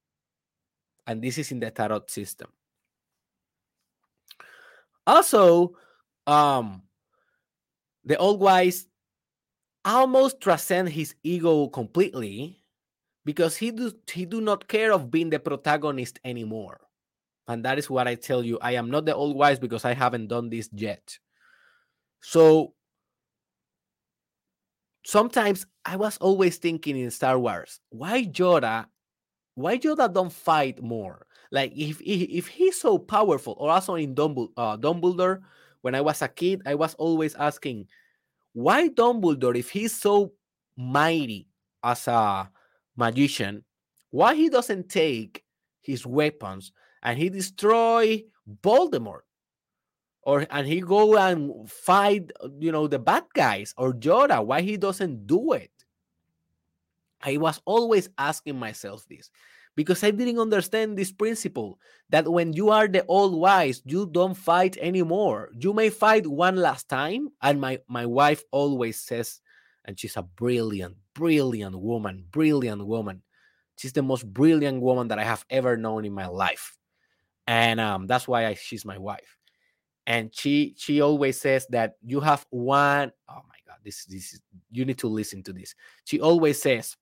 [1.06, 2.48] And this is in the tarot system.
[5.06, 5.74] Also,
[6.26, 6.82] um,
[8.04, 8.86] the old wise
[9.84, 12.61] almost transcend his ego completely
[13.24, 16.80] because he do he do not care of being the protagonist anymore.
[17.48, 18.58] And that is what I tell you.
[18.62, 21.18] I am not the old wise because I haven't done this yet.
[22.20, 22.74] So
[25.04, 28.86] sometimes I was always thinking in Star Wars, why Yoda,
[29.54, 31.26] why Yoda don't fight more?
[31.50, 35.42] Like if if, if he's so powerful, or also in Dumbledore, uh, Dumbledore,
[35.82, 37.88] when I was a kid, I was always asking,
[38.52, 40.32] why Dumbledore, if he's so
[40.76, 41.48] mighty
[41.82, 42.48] as a
[42.96, 43.64] magician,
[44.10, 45.44] why he doesn't take
[45.80, 48.22] his weapons and he destroy
[48.62, 49.22] Voldemort?
[50.24, 54.44] Or and he go and fight, you know, the bad guys or Yoda.
[54.44, 55.72] Why he doesn't do it?
[57.20, 59.30] I was always asking myself this
[59.74, 61.78] because I didn't understand this principle
[62.10, 65.50] that when you are the old wise, you don't fight anymore.
[65.58, 67.28] You may fight one last time.
[67.40, 69.40] And my, my wife always says,
[69.84, 73.22] and she's a brilliant, brilliant woman, brilliant woman.
[73.76, 76.76] She's the most brilliant woman that I have ever known in my life.
[77.46, 79.36] And um, that's why I, she's my wife.
[80.06, 83.12] And she she always says that you have one.
[83.28, 84.40] Oh my God, this this is
[84.70, 85.74] you need to listen to this.
[86.04, 86.96] She always says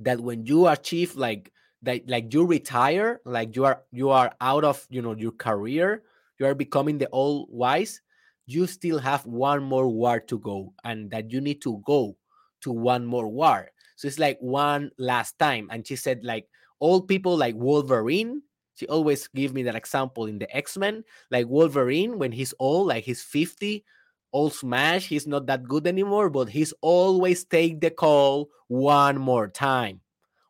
[0.00, 4.64] that when you achieve like that like you retire like you are you are out
[4.64, 6.02] of you know your career
[6.38, 8.00] you are becoming the old wise
[8.46, 12.16] you still have one more war to go and that you need to go
[12.62, 13.70] to one more war.
[13.96, 15.68] So it's like one last time.
[15.70, 16.48] And she said like
[16.82, 18.42] old people like wolverine
[18.74, 23.04] she always give me that example in the x-men like wolverine when he's old like
[23.04, 23.84] he's 50
[24.32, 29.48] old smash he's not that good anymore but he's always take the call one more
[29.48, 30.00] time.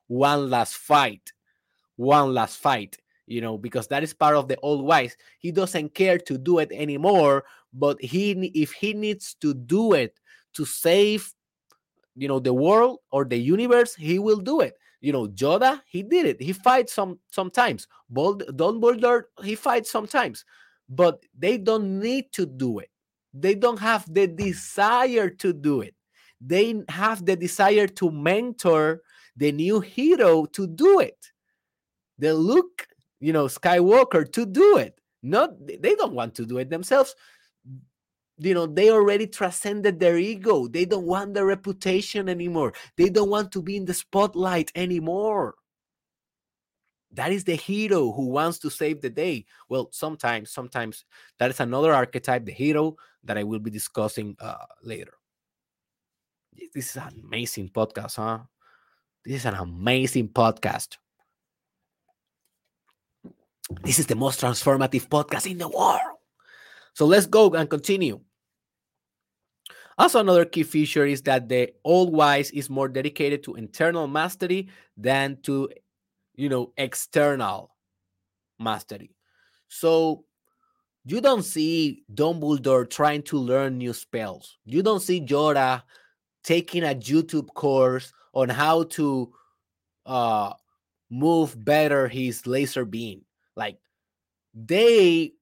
[0.07, 1.33] One last fight.
[1.97, 5.17] One last fight you know because that is part of the old wise.
[5.39, 10.19] He doesn't care to do it anymore but he if he needs to do it
[10.55, 11.33] to save
[12.17, 16.03] you know the world or the universe he will do it you know Yoda he
[16.03, 20.45] did it he fights some sometimes Bold Dumbledore he fights sometimes
[20.89, 22.91] but they don't need to do it
[23.35, 25.95] they don't have the desire to do it.
[26.41, 29.03] They have the desire to mentor
[29.37, 31.33] the new hero to do it.
[32.19, 32.87] The Luke,
[33.21, 35.01] you know, Skywalker to do it.
[35.23, 37.15] Not they don't want to do it themselves.
[38.45, 40.67] You know, they already transcended their ego.
[40.67, 42.73] They don't want the reputation anymore.
[42.97, 45.55] They don't want to be in the spotlight anymore
[47.15, 49.45] that is the hero who wants to save the day.
[49.69, 51.05] Well, sometimes, sometimes
[51.39, 55.13] that is another archetype, the hero that I will be discussing uh, later.
[56.75, 58.41] This is an amazing podcast, huh?
[59.25, 60.97] This is an amazing podcast.
[63.83, 66.01] This is the most transformative podcast in the world.
[66.95, 68.21] So let's go and continue.
[69.99, 74.69] Also, another key feature is that the old wise is more dedicated to internal mastery
[74.97, 75.69] than to
[76.35, 77.75] you know, external
[78.59, 79.15] mastery.
[79.69, 80.25] So
[81.05, 84.59] you don't see Dumbledore trying to learn new spells.
[84.65, 85.83] You don't see Yoda
[86.45, 89.33] taking a YouTube course on how to
[90.07, 90.53] uh,
[91.11, 93.23] move better his laser beam.
[93.57, 93.79] Like
[94.55, 95.33] they,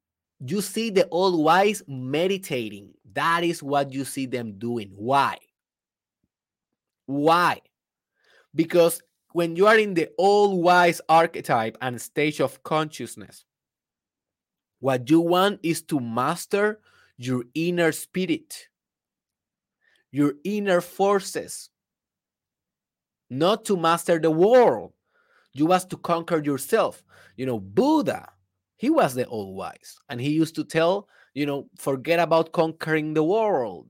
[0.44, 2.94] you see the old wise meditating.
[3.12, 4.90] That is what you see them doing.
[4.94, 5.36] Why?
[7.06, 7.60] Why?
[8.54, 13.44] Because when you are in the old wise archetype and stage of consciousness,
[14.80, 16.80] what you want is to master
[17.18, 18.68] your inner spirit,
[20.10, 21.68] your inner forces,
[23.28, 24.92] not to master the world.
[25.52, 27.02] You was to conquer yourself.
[27.36, 28.28] You know, Buddha,
[28.80, 33.12] he was the old wise, and he used to tell, you know, forget about conquering
[33.12, 33.86] the world,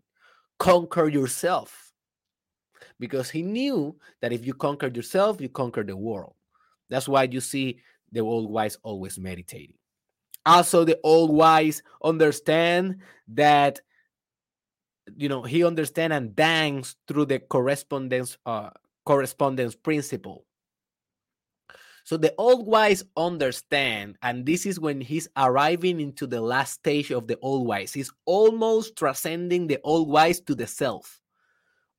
[0.58, 1.92] conquer yourself.
[2.98, 6.34] Because he knew that if you conquer yourself, you conquer the world.
[6.88, 7.78] That's why you see
[8.10, 9.78] the old wise always meditating.
[10.44, 12.96] Also, the old wise understand
[13.28, 13.80] that
[15.14, 18.70] you know he understand and dance through the correspondence uh,
[19.06, 20.46] correspondence principle.
[22.10, 27.12] So the old wise understand, and this is when he's arriving into the last stage
[27.12, 27.92] of the old wise.
[27.92, 31.20] He's almost transcending the old wise to the self,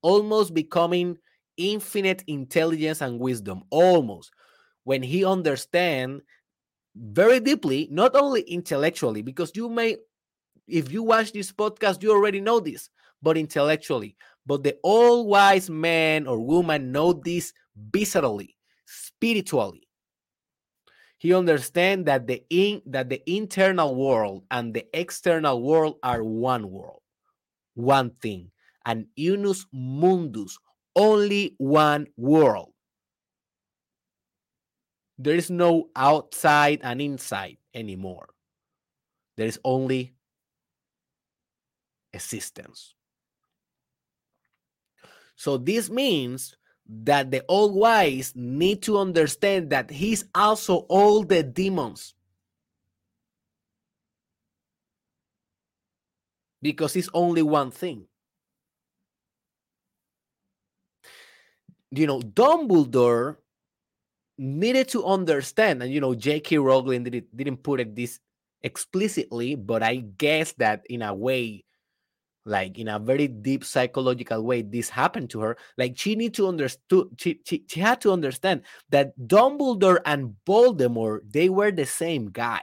[0.02, 1.18] almost becoming
[1.56, 3.64] infinite intelligence and wisdom.
[3.70, 4.34] Almost
[4.84, 6.24] when he understand
[6.94, 9.96] very deeply, not only intellectually, because you may,
[10.68, 12.90] if you watch this podcast, you already know this,
[13.22, 14.18] but intellectually.
[14.46, 17.54] But the all wise man or woman know this
[17.92, 18.56] viscerally,
[18.86, 19.88] spiritually.
[21.22, 26.72] He understands that the in, that the internal world and the external world are one
[26.72, 27.04] world,
[27.76, 28.50] one thing,
[28.88, 30.58] and unus mundus,
[30.96, 32.74] only one world.
[35.20, 38.30] There is no outside and inside anymore.
[39.38, 40.16] There is only
[42.14, 42.96] existence.
[45.36, 46.58] So this means
[46.92, 52.14] that the old wise need to understand that he's also all the demons.
[56.62, 58.06] Because it's only one thing.
[61.92, 63.38] You know, Dumbledore
[64.38, 66.58] needed to understand, and you know, J.K.
[66.58, 68.20] Rowling did it, didn't put it this
[68.62, 71.64] explicitly, but I guess that in a way,
[72.46, 75.58] like in a very deep psychological way, this happened to her.
[75.78, 81.32] Like she need to understood, she, she, she had to understand that Dumbledore and Voldemort
[81.32, 82.62] they were the same guy.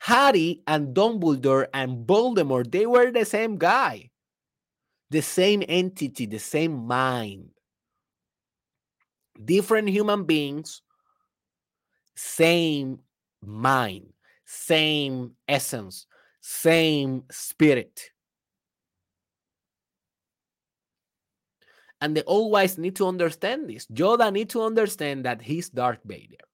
[0.00, 4.10] Harry and Dumbledore and Voldemort they were the same guy,
[5.10, 7.48] the same entity, the same mind
[9.42, 10.82] different human beings,
[12.14, 13.00] same
[13.42, 14.12] mind,
[14.44, 16.06] same essence,
[16.46, 18.10] same spirit.
[22.02, 23.86] And the old wise need to understand this.
[23.86, 26.44] Yoda need to understand that he's Darth Vader.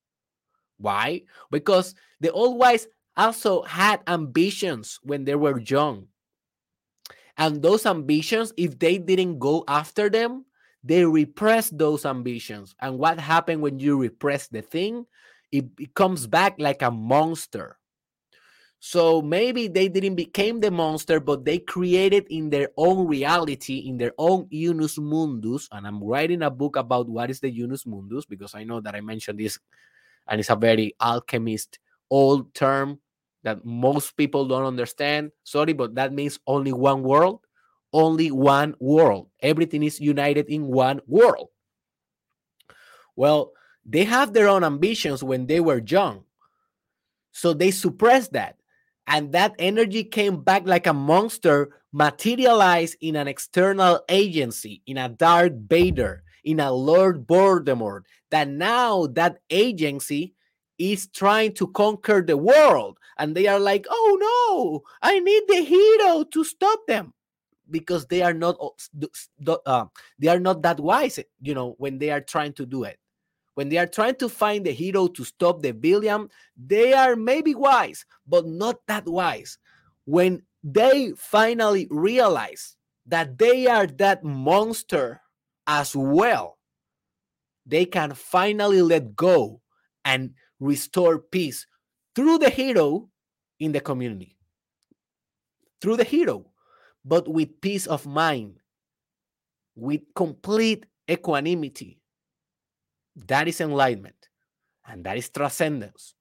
[0.79, 1.23] Why?
[1.51, 2.87] Because the old wise
[3.17, 6.07] also had ambitions when they were young.
[7.37, 10.45] And those ambitions, if they didn't go after them,
[10.85, 12.77] they repress those ambitions.
[12.79, 15.05] And what happened when you repress the thing?
[15.51, 17.80] It, it comes back like a monster.
[18.81, 23.99] So maybe they didn't become the monster, but they created in their own reality, in
[23.99, 25.69] their own Unus Mundus.
[25.71, 28.95] And I'm writing a book about what is the Unus Mundus because I know that
[28.95, 29.59] I mentioned this,
[30.27, 31.79] and it's a very alchemist
[32.11, 32.99] old term
[33.43, 35.31] that most people don't understand.
[35.45, 37.41] Sorry, but that means only one world
[37.93, 39.29] only one world.
[39.41, 41.49] Everything is united in one world.
[43.17, 43.53] Well,
[43.85, 46.25] they have their own ambitions when they were young.
[47.33, 48.57] So they suppressed that.
[49.11, 55.09] And that energy came back like a monster, materialized in an external agency, in a
[55.09, 58.03] Darth Vader, in a Lord Voldemort.
[58.31, 60.35] That now that agency
[60.79, 62.99] is trying to conquer the world.
[63.19, 67.13] And they are like, oh no, I need the hero to stop them
[67.71, 68.57] because they are not
[69.67, 69.85] uh,
[70.19, 72.99] they are not that wise you know when they are trying to do it
[73.55, 77.55] when they are trying to find the hero to stop the villain they are maybe
[77.55, 79.59] wise but not that wise
[80.05, 82.77] when they finally realize
[83.07, 85.21] that they are that monster
[85.67, 86.59] as well
[87.67, 89.61] they can finally let go
[90.05, 91.67] and restore peace
[92.15, 93.09] through the hero
[93.59, 94.37] in the community
[95.81, 96.51] through the hero
[97.05, 98.59] but with peace of mind,
[99.75, 102.00] with complete equanimity.
[103.17, 104.29] That is enlightenment,
[104.87, 106.15] and that is transcendence.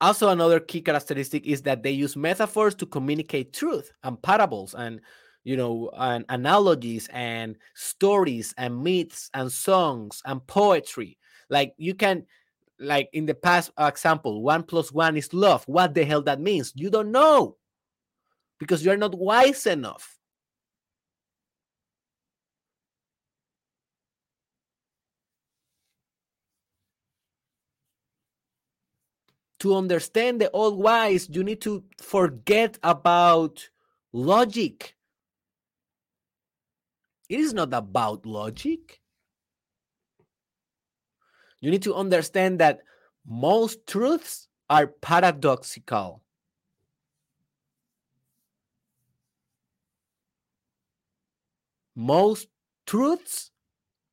[0.00, 4.74] Also, another key characteristic is that they use metaphors to communicate truth and parables.
[4.74, 5.00] And
[5.44, 11.18] you know, and analogies and stories and myths and songs and poetry.
[11.48, 12.26] Like you can,
[12.78, 15.64] like in the past example, one plus one is love.
[15.64, 16.72] What the hell that means?
[16.76, 17.56] You don't know
[18.58, 20.19] because you're not wise enough.
[29.60, 33.68] To understand the old wise, you need to forget about
[34.12, 34.96] logic.
[37.28, 39.00] It is not about logic.
[41.60, 42.80] You need to understand that
[43.26, 46.22] most truths are paradoxical.
[51.94, 52.48] Most
[52.86, 53.50] truths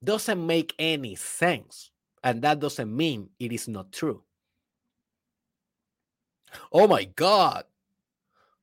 [0.04, 1.90] doesn't make any sense
[2.22, 4.27] and that doesn't mean it is not true.
[6.72, 7.66] Oh my god.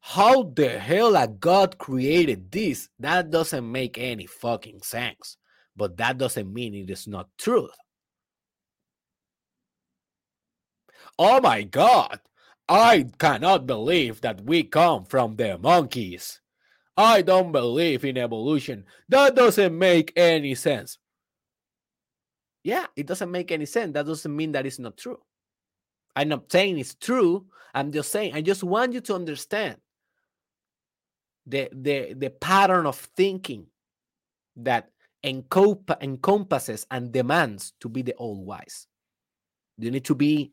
[0.01, 2.89] How the hell a god created this?
[2.99, 5.39] That doesn't make any fucking sense.
[5.77, 7.71] But that doesn't mean it is not truth.
[11.19, 12.21] Oh my god.
[12.69, 16.41] I cannot believe that we come from the monkeys.
[16.97, 18.85] I don't believe in evolution.
[19.09, 20.99] That doesn't make any sense.
[22.63, 23.93] Yeah, it doesn't make any sense.
[23.93, 25.21] That doesn't mean that it's not true.
[26.17, 27.47] I'm not saying it's true.
[27.75, 29.77] I'm just saying, I just want you to understand
[31.47, 33.67] the, the, the pattern of thinking
[34.57, 34.91] that
[35.25, 38.87] encomp- encompasses and demands to be the all wise.
[39.79, 40.53] You need to be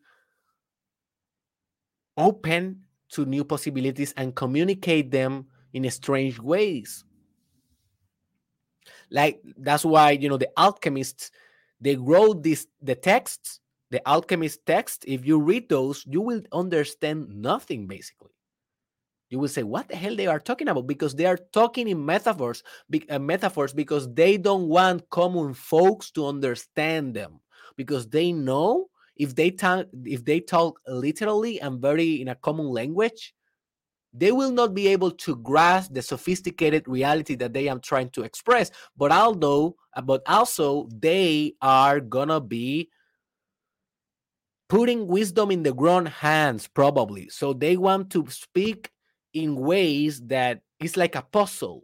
[2.17, 7.03] open to new possibilities and communicate them in strange ways.
[9.09, 11.31] Like that's why you know the alchemists
[11.79, 13.59] they wrote this the texts,
[13.91, 15.03] the alchemist text.
[15.05, 18.31] If you read those, you will understand nothing basically.
[19.29, 22.03] You will say, "What the hell they are talking about?" Because they are talking in
[22.03, 22.63] metaphors,
[23.09, 27.39] uh, metaphors because they don't want common folks to understand them
[27.77, 32.67] because they know if they talk if they talk literally and very in a common
[32.67, 33.33] language,
[34.13, 38.23] they will not be able to grasp the sophisticated reality that they are trying to
[38.23, 42.89] express but although but also they are gonna be
[44.71, 48.89] putting wisdom in the grown hands probably so they want to speak
[49.33, 51.83] in ways that it's like a puzzle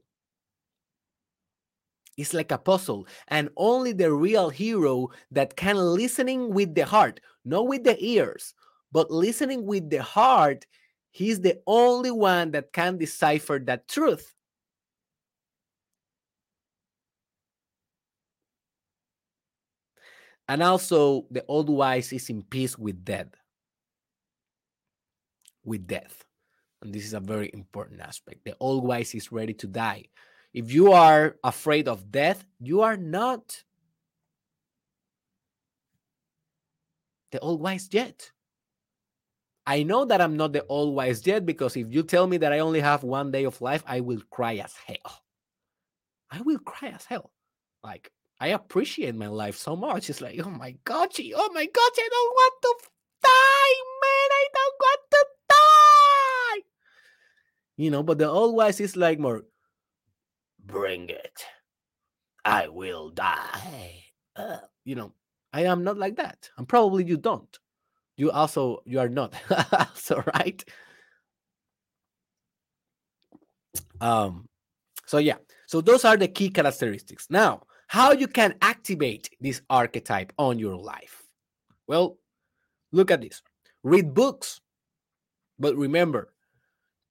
[2.15, 7.19] it's like a puzzle and only the real hero that can listening with the heart
[7.43, 8.53] not with the ears
[8.93, 10.65] but listening with the heart
[11.17, 14.35] He's the only one that can decipher that truth.
[20.47, 23.35] And also, the old wise is in peace with death.
[25.65, 26.23] With death.
[26.81, 28.45] And this is a very important aspect.
[28.45, 30.05] The old wise is ready to die.
[30.53, 33.61] If you are afraid of death, you are not
[37.31, 38.31] the old wise yet.
[39.65, 42.53] I know that I'm not the old wise yet because if you tell me that
[42.53, 45.23] I only have one day of life, I will cry as hell.
[46.31, 47.31] I will cry as hell.
[47.83, 50.09] Like, I appreciate my life so much.
[50.09, 52.75] It's like, oh my God, oh my God, I don't want to
[53.23, 54.29] die, man.
[54.31, 56.63] I don't want to die.
[57.77, 59.43] You know, but the old wise is like more,
[60.63, 61.45] bring it.
[62.45, 64.05] I will die.
[64.35, 65.13] Uh, you know,
[65.51, 66.49] I am not like that.
[66.57, 67.57] And probably you don't
[68.17, 69.33] you also you are not
[69.93, 70.65] so right
[74.01, 74.49] um
[75.05, 80.31] so yeah so those are the key characteristics now how you can activate this archetype
[80.37, 81.23] on your life
[81.87, 82.17] well
[82.91, 83.41] look at this
[83.83, 84.61] read books
[85.59, 86.33] but remember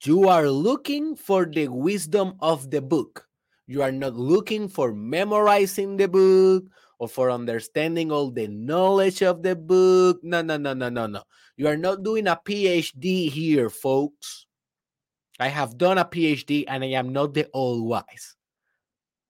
[0.03, 3.27] you are looking for the wisdom of the book
[3.67, 6.63] you are not looking for memorizing the book
[6.99, 10.19] or for understanding all the knowledge of the book.
[10.23, 11.23] No, no, no, no, no, no.
[11.57, 14.45] You are not doing a PhD here, folks.
[15.39, 18.35] I have done a PhD and I am not the all wise.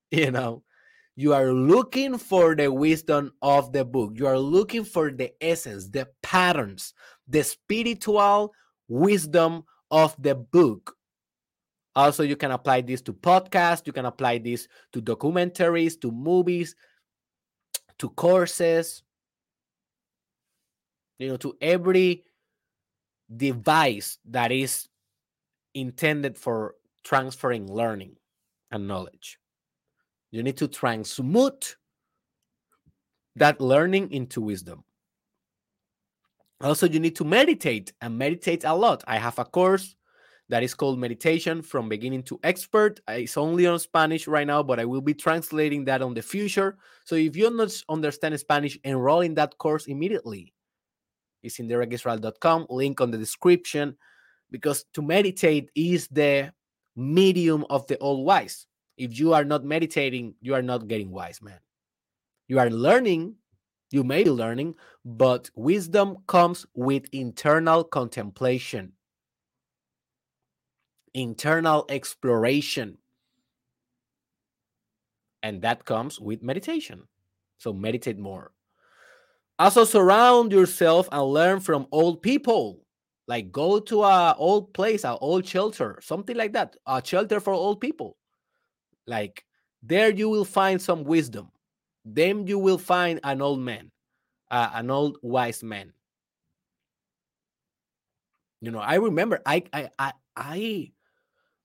[0.09, 0.63] You know,
[1.17, 4.11] you are looking for the wisdom of the book.
[4.13, 6.93] You are looking for the essence, the patterns,
[7.27, 8.53] the spiritual
[8.87, 10.95] wisdom of the book.
[11.95, 16.75] Also, you can apply this to podcasts, you can apply this to documentaries, to movies,
[17.97, 19.01] to courses,
[21.17, 22.25] you know, to every
[23.35, 24.87] device that is
[25.73, 28.15] intended for transferring learning
[28.69, 29.39] and knowledge.
[30.31, 31.77] You need to transmute
[33.35, 34.83] that learning into wisdom.
[36.61, 39.03] Also, you need to meditate and meditate a lot.
[39.07, 39.95] I have a course
[40.49, 42.99] that is called Meditation from Beginning to Expert.
[43.07, 46.77] It's only on Spanish right now, but I will be translating that on the future.
[47.05, 50.53] So if you don't understand Spanish, enroll in that course immediately.
[51.43, 53.95] It's in derekisrael.com, link on the description,
[54.49, 56.51] because to meditate is the
[56.95, 58.65] medium of the all wise.
[58.97, 61.59] If you are not meditating, you are not getting wise, man.
[62.47, 63.35] You are learning,
[63.91, 64.75] you may be learning,
[65.05, 68.93] but wisdom comes with internal contemplation
[71.17, 72.97] internal exploration.
[75.43, 77.03] And that comes with meditation.
[77.57, 78.51] So meditate more.
[79.59, 82.83] Also, surround yourself and learn from old people.
[83.27, 87.53] Like go to a old place, a old shelter, something like that, a shelter for
[87.53, 88.15] old people.
[89.07, 89.45] Like
[89.81, 91.51] there, you will find some wisdom.
[92.05, 93.91] Then you will find an old man,
[94.51, 95.93] uh, an old wise man.
[98.61, 100.91] You know, I remember I I I I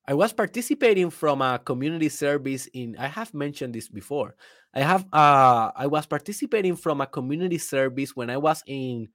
[0.07, 4.37] I was participating from a community service in I have mentioned this before.
[4.75, 9.09] I have uh I was participating from a community service when I was in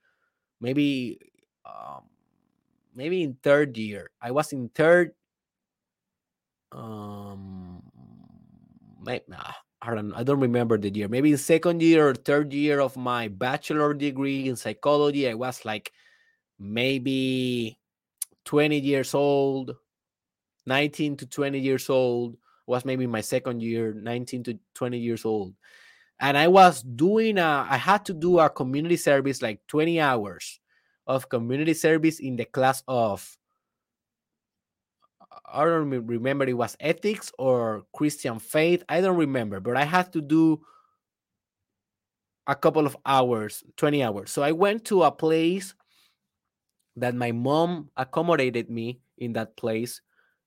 [0.61, 1.19] maybe
[1.65, 2.05] um
[2.95, 4.11] maybe in third year.
[4.21, 5.13] I was in third
[6.71, 7.76] um
[9.08, 11.08] maybe, ah, I don't I don't remember the year.
[11.08, 15.66] Maybe in second year or third year of my bachelor degree in psychology, I was
[15.66, 15.91] like
[16.60, 17.80] maybe
[18.45, 19.76] 20 years old
[20.66, 25.53] 19 to 20 years old was maybe my second year 19 to 20 years old
[26.20, 30.60] and i was doing a i had to do a community service like 20 hours
[31.08, 33.38] of community service in the class of
[35.48, 40.12] i don't remember it was ethics or christian faith i don't remember but i had
[40.12, 40.60] to do
[42.48, 44.32] a couple of hours 20 hours.
[44.32, 45.74] So i went to a place
[46.95, 50.02] that my mom accommodated me in that place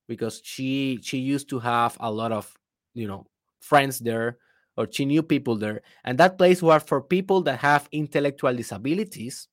[0.09, 2.53] because she she used to have a lot of
[2.95, 3.27] you know
[3.61, 4.39] friends there
[4.77, 5.83] or she knew people there.
[6.05, 9.49] And that place was for people that have intellectual disabilities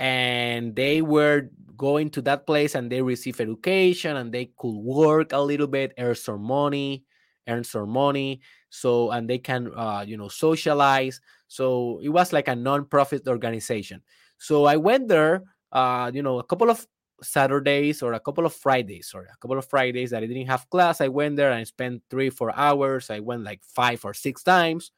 [0.00, 5.32] and they were going to that place and they receive education and they could work
[5.32, 7.04] a little bit earn some money
[7.48, 8.40] earn some money
[8.70, 14.02] so and they can uh, you know socialize so it was like a non-profit organization
[14.38, 15.42] so i went there
[15.72, 16.86] uh, you know a couple of
[17.22, 20.70] Saturdays or a couple of Fridays or a couple of Fridays that I didn't have
[20.70, 21.02] class.
[21.02, 23.10] I went there and I spent three, four hours.
[23.10, 24.90] I went like five or six times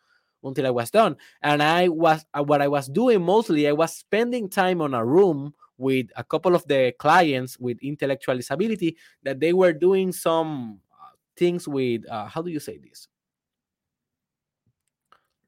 [0.45, 1.16] until I was done.
[1.43, 5.05] And I was uh, what I was doing mostly, I was spending time on a
[5.05, 10.80] room with a couple of the clients with intellectual disability that they were doing some
[10.93, 13.09] uh, things with uh, how do you say this?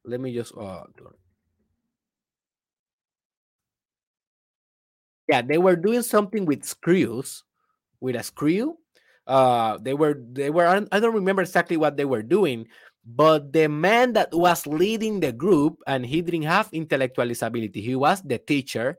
[0.03, 0.83] Let me just uh,
[5.27, 7.43] yeah they were doing something with screws
[7.99, 8.77] with a screw
[9.27, 12.67] uh they were they were i don't remember exactly what they were doing
[13.05, 17.95] but the man that was leading the group and he didn't have intellectual disability he
[17.95, 18.97] was the teacher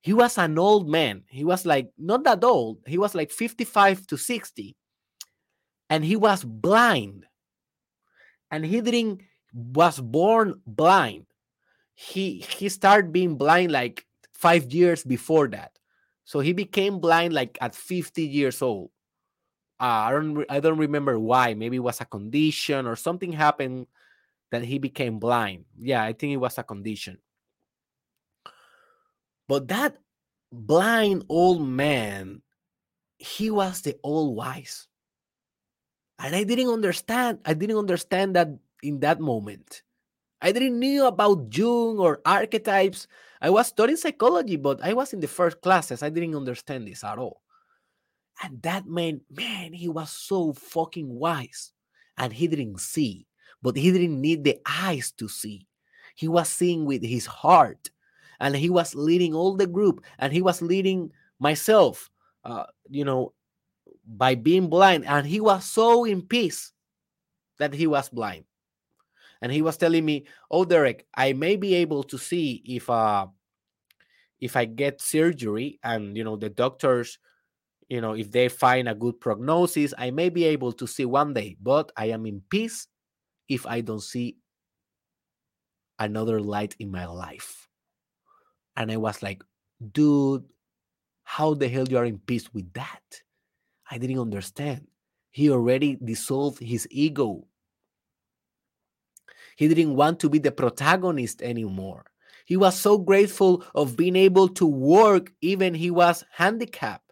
[0.00, 4.06] he was an old man he was like not that old he was like 55
[4.06, 4.76] to 60
[5.90, 7.26] and he was blind
[8.50, 9.22] and he didn't
[9.52, 11.26] was born blind
[11.94, 14.06] he he started being blind like
[14.38, 15.72] five years before that.
[16.24, 18.90] So he became blind like at 50 years old.
[19.80, 21.54] Uh, I don't I don't remember why.
[21.54, 23.86] Maybe it was a condition or something happened
[24.50, 25.66] that he became blind.
[25.78, 27.18] Yeah, I think it was a condition.
[29.46, 29.96] But that
[30.52, 32.42] blind old man,
[33.18, 34.88] he was the all wise.
[36.18, 37.38] And I didn't understand.
[37.46, 38.48] I didn't understand that
[38.82, 39.82] in that moment.
[40.40, 43.06] I didn't knew about Jung or archetypes.
[43.40, 46.02] I was studying psychology, but I was in the first classes.
[46.02, 47.42] I didn't understand this at all.
[48.42, 51.72] And that man, man, he was so fucking wise.
[52.16, 53.26] And he didn't see,
[53.62, 55.66] but he didn't need the eyes to see.
[56.14, 57.90] He was seeing with his heart.
[58.40, 60.04] And he was leading all the group.
[60.18, 62.10] And he was leading myself,
[62.44, 63.32] uh, you know,
[64.06, 65.04] by being blind.
[65.06, 66.72] And he was so in peace
[67.58, 68.44] that he was blind
[69.40, 73.26] and he was telling me, "Oh, Derek, I may be able to see if uh
[74.40, 77.18] if I get surgery and you know the doctors,
[77.88, 81.34] you know, if they find a good prognosis, I may be able to see one
[81.34, 82.86] day, but I am in peace
[83.48, 84.36] if I don't see
[85.98, 87.68] another light in my life."
[88.76, 89.42] And I was like,
[89.92, 90.44] "Dude,
[91.24, 93.22] how the hell you are in peace with that?"
[93.90, 94.88] I didn't understand.
[95.30, 97.48] He already dissolved his ego
[99.58, 102.06] he didn't want to be the protagonist anymore.
[102.46, 107.07] He was so grateful of being able to work even he was handicapped.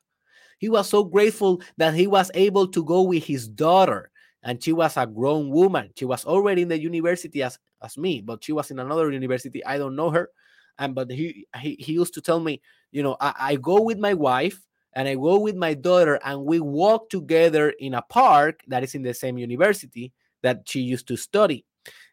[0.58, 4.10] He was so grateful that he was able to go with his daughter,
[4.42, 5.90] and she was a grown woman.
[5.96, 9.64] She was already in the university as, as me, but she was in another university.
[9.64, 10.30] I don't know her.
[10.78, 12.60] And but he he, he used to tell me,
[12.92, 14.60] you know, I, I go with my wife
[14.92, 18.94] and I go with my daughter and we walk together in a park that is
[18.94, 21.64] in the same university that she used to study.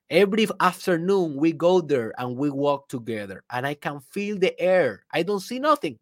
[0.10, 5.06] Every afternoon, we go there and we walk together, and I can feel the air.
[5.12, 5.98] I don't see nothing,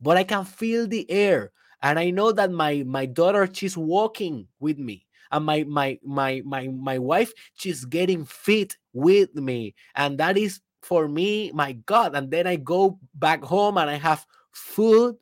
[0.00, 1.52] but I can feel the air.
[1.82, 6.42] And I know that my my daughter, she's walking with me, and my my my
[6.44, 12.14] my my wife, she's getting fit with me, and that is for me, my God.
[12.14, 15.16] And then I go back home and I have food.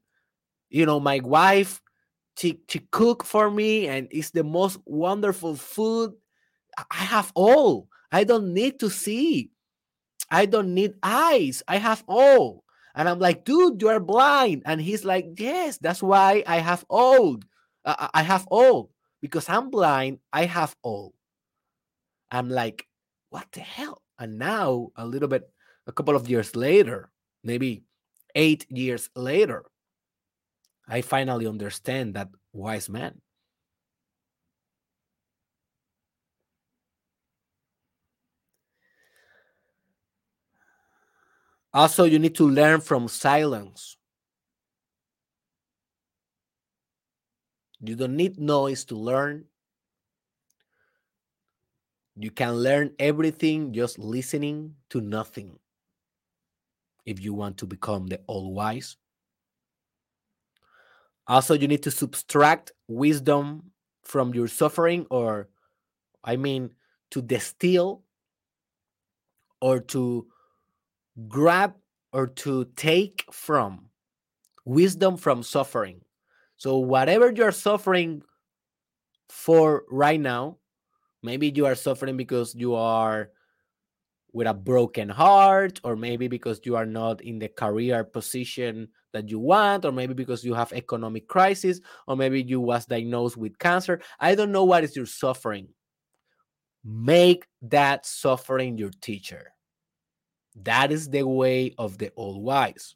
[0.71, 1.81] You know, my wife,
[2.37, 6.13] she she cook for me, and it's the most wonderful food
[6.91, 7.89] I have all.
[8.13, 9.51] I don't need to see.
[10.31, 11.63] I don't need eyes.
[11.69, 12.65] I have all.
[12.99, 14.63] And I'm like, dude, you are blind.
[14.67, 17.39] And he's like, yes, that's why I have all.
[17.85, 18.91] Uh, I have all
[19.23, 20.19] because I'm blind.
[20.33, 21.15] I have all.
[22.33, 22.89] I'm like,
[23.31, 24.03] what the hell?
[24.19, 25.49] And now, a little bit,
[25.87, 27.13] a couple of years later,
[27.45, 27.85] maybe
[28.35, 29.65] eight years later,
[30.89, 33.21] I finally understand that wise man.
[41.73, 43.97] Also, you need to learn from silence.
[47.81, 49.45] You don't need noise to learn.
[52.17, 55.59] You can learn everything just listening to nothing
[57.07, 58.97] if you want to become the all wise.
[61.29, 63.71] Also, you need to subtract wisdom
[64.03, 65.49] from your suffering, or
[66.25, 66.71] I mean,
[67.11, 68.03] to distill
[69.61, 70.27] or to
[71.27, 71.75] grab
[72.13, 73.87] or to take from
[74.65, 76.01] wisdom from suffering.
[76.57, 78.23] So, whatever you're suffering
[79.29, 80.59] for right now,
[81.23, 83.31] maybe you are suffering because you are
[84.33, 89.29] with a broken heart, or maybe because you are not in the career position that
[89.31, 93.59] you want, or maybe because you have economic crisis, or maybe you was diagnosed with
[93.59, 94.01] cancer.
[94.21, 95.69] I don't know what is your suffering.
[96.85, 99.53] Make that suffering your teacher.
[100.65, 102.95] That is the way of the all wise.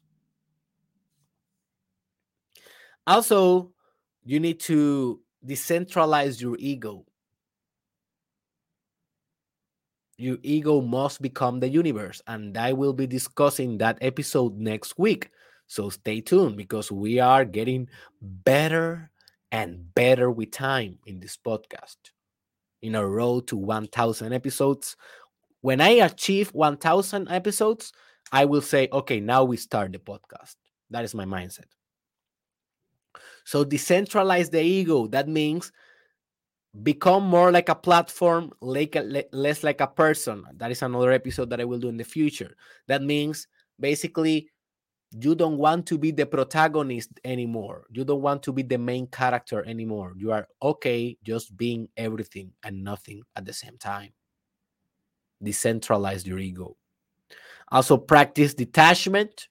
[3.05, 3.71] Also,
[4.23, 7.05] you need to decentralize your ego.
[10.17, 15.29] Your ego must become the universe, and I will be discussing that episode next week.
[15.67, 17.89] So stay tuned because we are getting
[18.21, 19.11] better
[19.51, 21.97] and better with time in this podcast.
[22.81, 24.95] In a road to 1000 episodes,
[25.63, 27.93] when I achieve 1000 episodes,
[28.33, 30.55] I will say, okay, now we start the podcast.
[30.89, 31.71] That is my mindset.
[33.45, 35.07] So decentralize the ego.
[35.07, 35.71] That means
[36.83, 40.43] become more like a platform, like a, less like a person.
[40.57, 42.57] That is another episode that I will do in the future.
[42.89, 43.47] That means
[43.79, 44.49] basically
[45.17, 47.85] you don't want to be the protagonist anymore.
[47.89, 50.11] You don't want to be the main character anymore.
[50.17, 54.11] You are okay just being everything and nothing at the same time
[55.43, 56.77] decentralize your ego.
[57.71, 59.47] Also, practice detachment.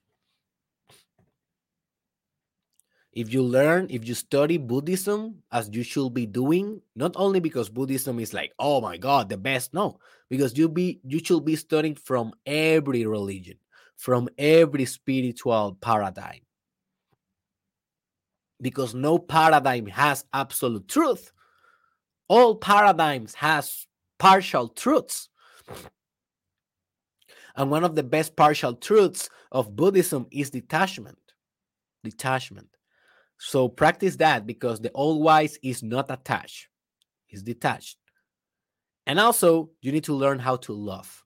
[3.11, 7.69] If you learn, if you study Buddhism as you should be doing, not only because
[7.69, 11.55] Buddhism is like, oh my God, the best, no, because you be you should be
[11.55, 13.57] studying from every religion,
[13.97, 16.39] from every spiritual paradigm.
[18.59, 21.31] Because no paradigm has absolute truth.
[22.29, 23.85] All paradigms has
[24.17, 25.29] partial truths.
[27.55, 31.19] And one of the best partial truths of Buddhism is detachment.
[32.03, 32.69] Detachment.
[33.37, 36.67] So practice that because the all wise is not attached,
[37.29, 37.97] it's detached.
[39.05, 41.23] And also, you need to learn how to love.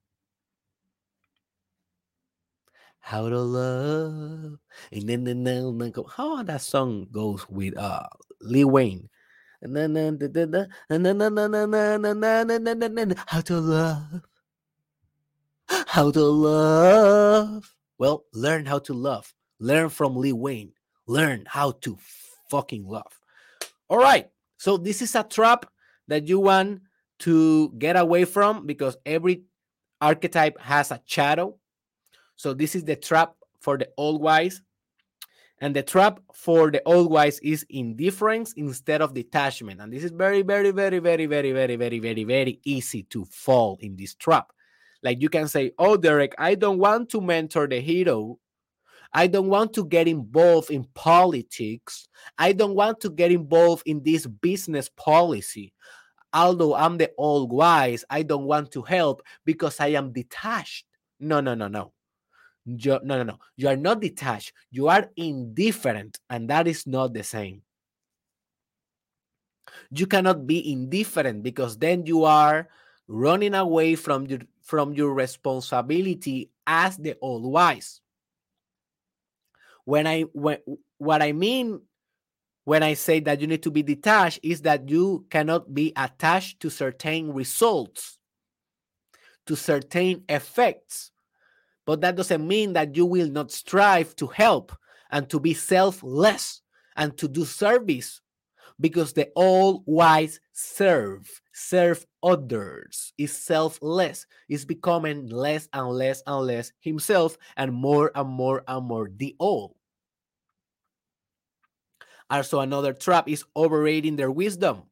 [2.99, 4.57] How to love.
[4.91, 8.07] And then, go, how that song goes with uh
[8.41, 9.09] Lil Wayne.
[9.61, 13.41] And then, then, then, then, then, then, then, then, then, then, then, then, then, how
[13.41, 14.21] to love
[15.67, 17.75] how to love.
[17.97, 19.33] Well, learn how to love.
[19.59, 20.73] Learn from Lil Wayne.
[21.07, 21.97] Learn how to
[22.49, 23.19] fucking love.
[23.89, 24.29] All right.
[24.57, 25.65] So this is a trap
[26.07, 26.81] that you want
[27.19, 29.43] to get away from because every
[30.01, 31.55] archetype has a shadow.
[32.35, 34.61] So this is the trap for the all wise.
[35.59, 39.81] And the trap for the all wise is indifference instead of detachment.
[39.81, 43.77] And this is very, very, very, very, very, very, very, very, very easy to fall
[43.81, 44.51] in this trap
[45.03, 48.39] like you can say, Oh, Derek, I don't want to mentor the hero.
[49.13, 52.09] I don't want to get involved in politics.
[52.37, 55.73] I don't want to get involved in this business policy.
[56.33, 60.85] Although I'm the old wise, I don't want to help because I am detached.
[61.19, 61.93] No, no, no, no.
[62.67, 63.39] You, no, no, no.
[63.55, 64.51] You are not detached.
[64.71, 67.61] You are indifferent, and that is not the same.
[69.89, 72.67] You cannot be indifferent because then you are
[73.07, 78.01] running away from your from your responsibility as the old wise.
[79.85, 80.57] When I when
[80.97, 81.79] what I mean
[82.65, 86.59] when I say that you need to be detached is that you cannot be attached
[86.59, 88.17] to certain results,
[89.45, 91.11] to certain effects.
[91.87, 94.73] But that doesn't mean that you will not strive to help
[95.09, 96.61] and to be selfless
[96.97, 98.19] and to do service
[98.77, 106.45] because the all wise serve, serve others, is selfless, is becoming less and less and
[106.45, 109.77] less himself and more and more and more the all.
[112.29, 114.83] Also, another trap is overrating their wisdom,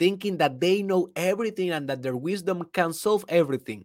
[0.00, 3.84] thinking that they know everything and that their wisdom can solve everything.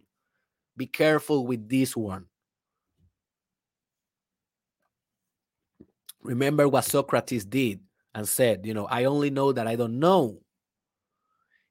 [0.76, 2.26] Be careful with this one.
[6.22, 7.80] Remember what Socrates did
[8.14, 10.40] and said, you know, I only know that I don't know.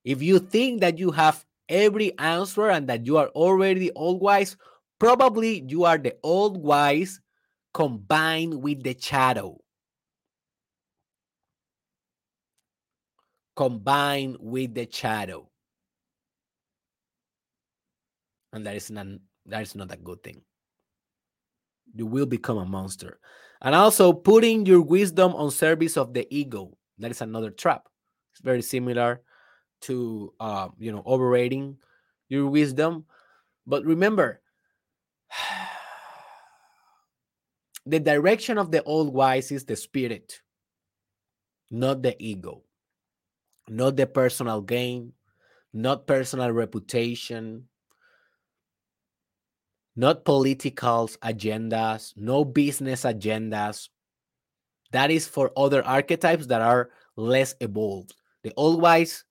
[0.04, 4.58] If you think that you have every answer and that you are already old wise,
[4.98, 7.22] probably you are the old wise
[7.74, 9.60] combined with the shadow.
[13.56, 15.50] Combined with the shadow.
[18.52, 19.06] And that is not
[19.46, 20.42] that is not a good thing.
[21.94, 23.20] You will become a monster.
[23.62, 26.78] And also putting your wisdom on service of the ego.
[26.98, 27.88] That is another trap.
[28.32, 29.22] It's very similar
[29.82, 31.78] to uh, you know overrating
[32.28, 33.06] your wisdom.
[33.66, 34.42] But remember,
[37.86, 40.42] the direction of the old wise is the spirit,
[41.72, 42.64] not the ego,
[43.68, 45.14] not the personal gain,
[45.74, 47.69] not personal reputation,
[50.00, 53.90] not political agendas, no business agendas.
[54.94, 58.16] That is for other archetypes that are less evolved.
[58.44, 59.26] The old wise,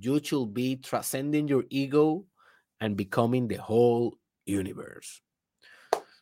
[0.00, 2.24] you should be transcending your ego
[2.80, 5.20] and becoming the whole universe.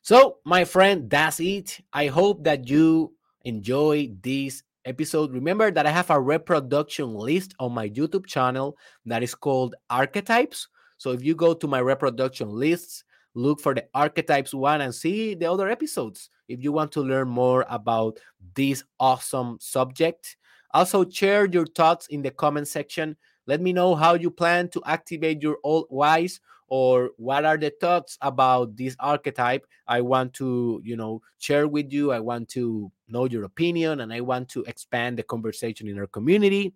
[0.03, 1.79] So, my friend, that's it.
[1.93, 3.15] I hope that you
[3.45, 5.31] enjoy this episode.
[5.31, 8.77] Remember that I have a reproduction list on my YouTube channel
[9.07, 10.67] that is called Archetypes.
[10.99, 13.05] So, if you go to my reproduction lists,
[13.35, 17.29] look for the archetypes one and see the other episodes if you want to learn
[17.29, 18.19] more about
[18.55, 20.37] this awesome subject.
[20.73, 23.17] Also, share your thoughts in the comment section.
[23.47, 27.73] Let me know how you plan to activate your old wise or what are the
[27.81, 29.67] thoughts about this archetype.
[29.87, 32.11] I want to, you know, share with you.
[32.11, 36.07] I want to know your opinion and I want to expand the conversation in our
[36.07, 36.75] community.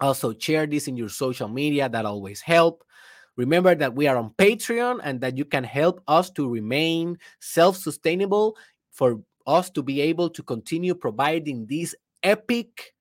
[0.00, 1.88] Also, share this in your social media.
[1.88, 2.84] That always help.
[3.40, 7.74] Remember that we are on Patreon and that you can help us to remain self
[7.78, 8.54] sustainable
[8.90, 12.92] for us to be able to continue providing this epic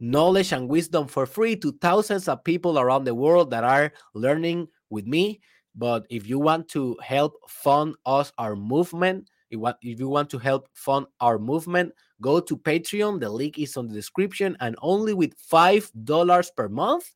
[0.00, 4.66] knowledge and wisdom for free to thousands of people around the world that are learning
[4.90, 5.38] with me.
[5.76, 10.68] But if you want to help fund us, our movement, if you want to help
[10.74, 13.20] fund our movement, go to Patreon.
[13.20, 14.56] The link is on the description.
[14.58, 17.14] And only with $5 per month,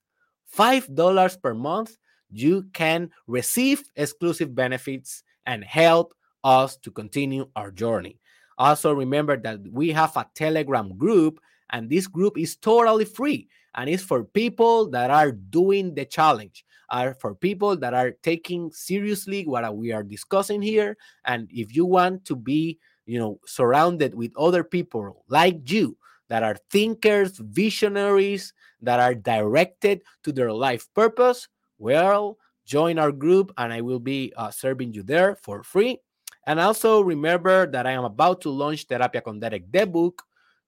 [0.57, 1.97] $5 per month,
[2.31, 6.15] you can receive exclusive benefits and help
[6.45, 8.19] us to continue our journey.
[8.59, 13.89] Also, remember that we have a Telegram group, and this group is totally free and
[13.89, 19.47] it's for people that are doing the challenge, are for people that are taking seriously
[19.47, 20.97] what we are discussing here.
[21.25, 25.97] And if you want to be, you know, surrounded with other people like you
[26.29, 28.53] that are thinkers, visionaries,
[28.83, 31.49] that are directed to their life purpose,
[31.81, 35.99] well, join our group and I will be uh, serving you there for free.
[36.47, 40.23] And also remember that I am about to launch Terapia con Derek, the book,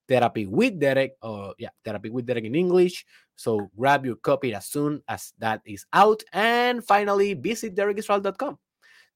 [0.09, 3.07] Therapy with Derek, or yeah, Therapy with Derek in English.
[3.37, 6.23] So grab your copy as soon as that is out.
[6.33, 8.59] And finally, visit derekisrael.com.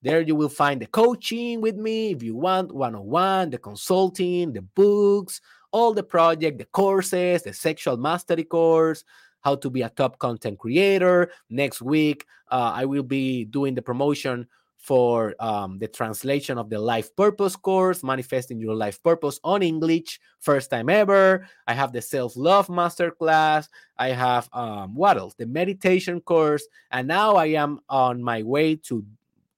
[0.03, 3.59] There you will find the coaching with me if you want one on one, the
[3.59, 5.41] consulting, the books,
[5.73, 9.05] all the project, the courses, the sexual mastery course,
[9.47, 11.31] how to be a top content creator.
[11.51, 16.81] Next week, uh, I will be doing the promotion for um, the translation of the
[16.81, 21.47] life purpose course, manifesting your life purpose on English, first time ever.
[21.69, 23.69] I have the self love masterclass.
[23.97, 25.35] I have um, what else?
[25.35, 29.05] The meditation course, and now I am on my way to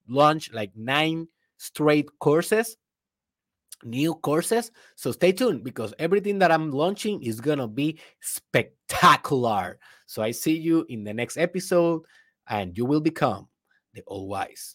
[0.06, 2.76] launch like nine straight courses
[3.84, 4.70] new courses.
[4.96, 9.78] So stay tuned because everything that I'm launching is going to be spectacular.
[10.06, 12.02] So I see you in the next episode
[12.48, 13.48] and you will become
[13.94, 14.66] the all wise.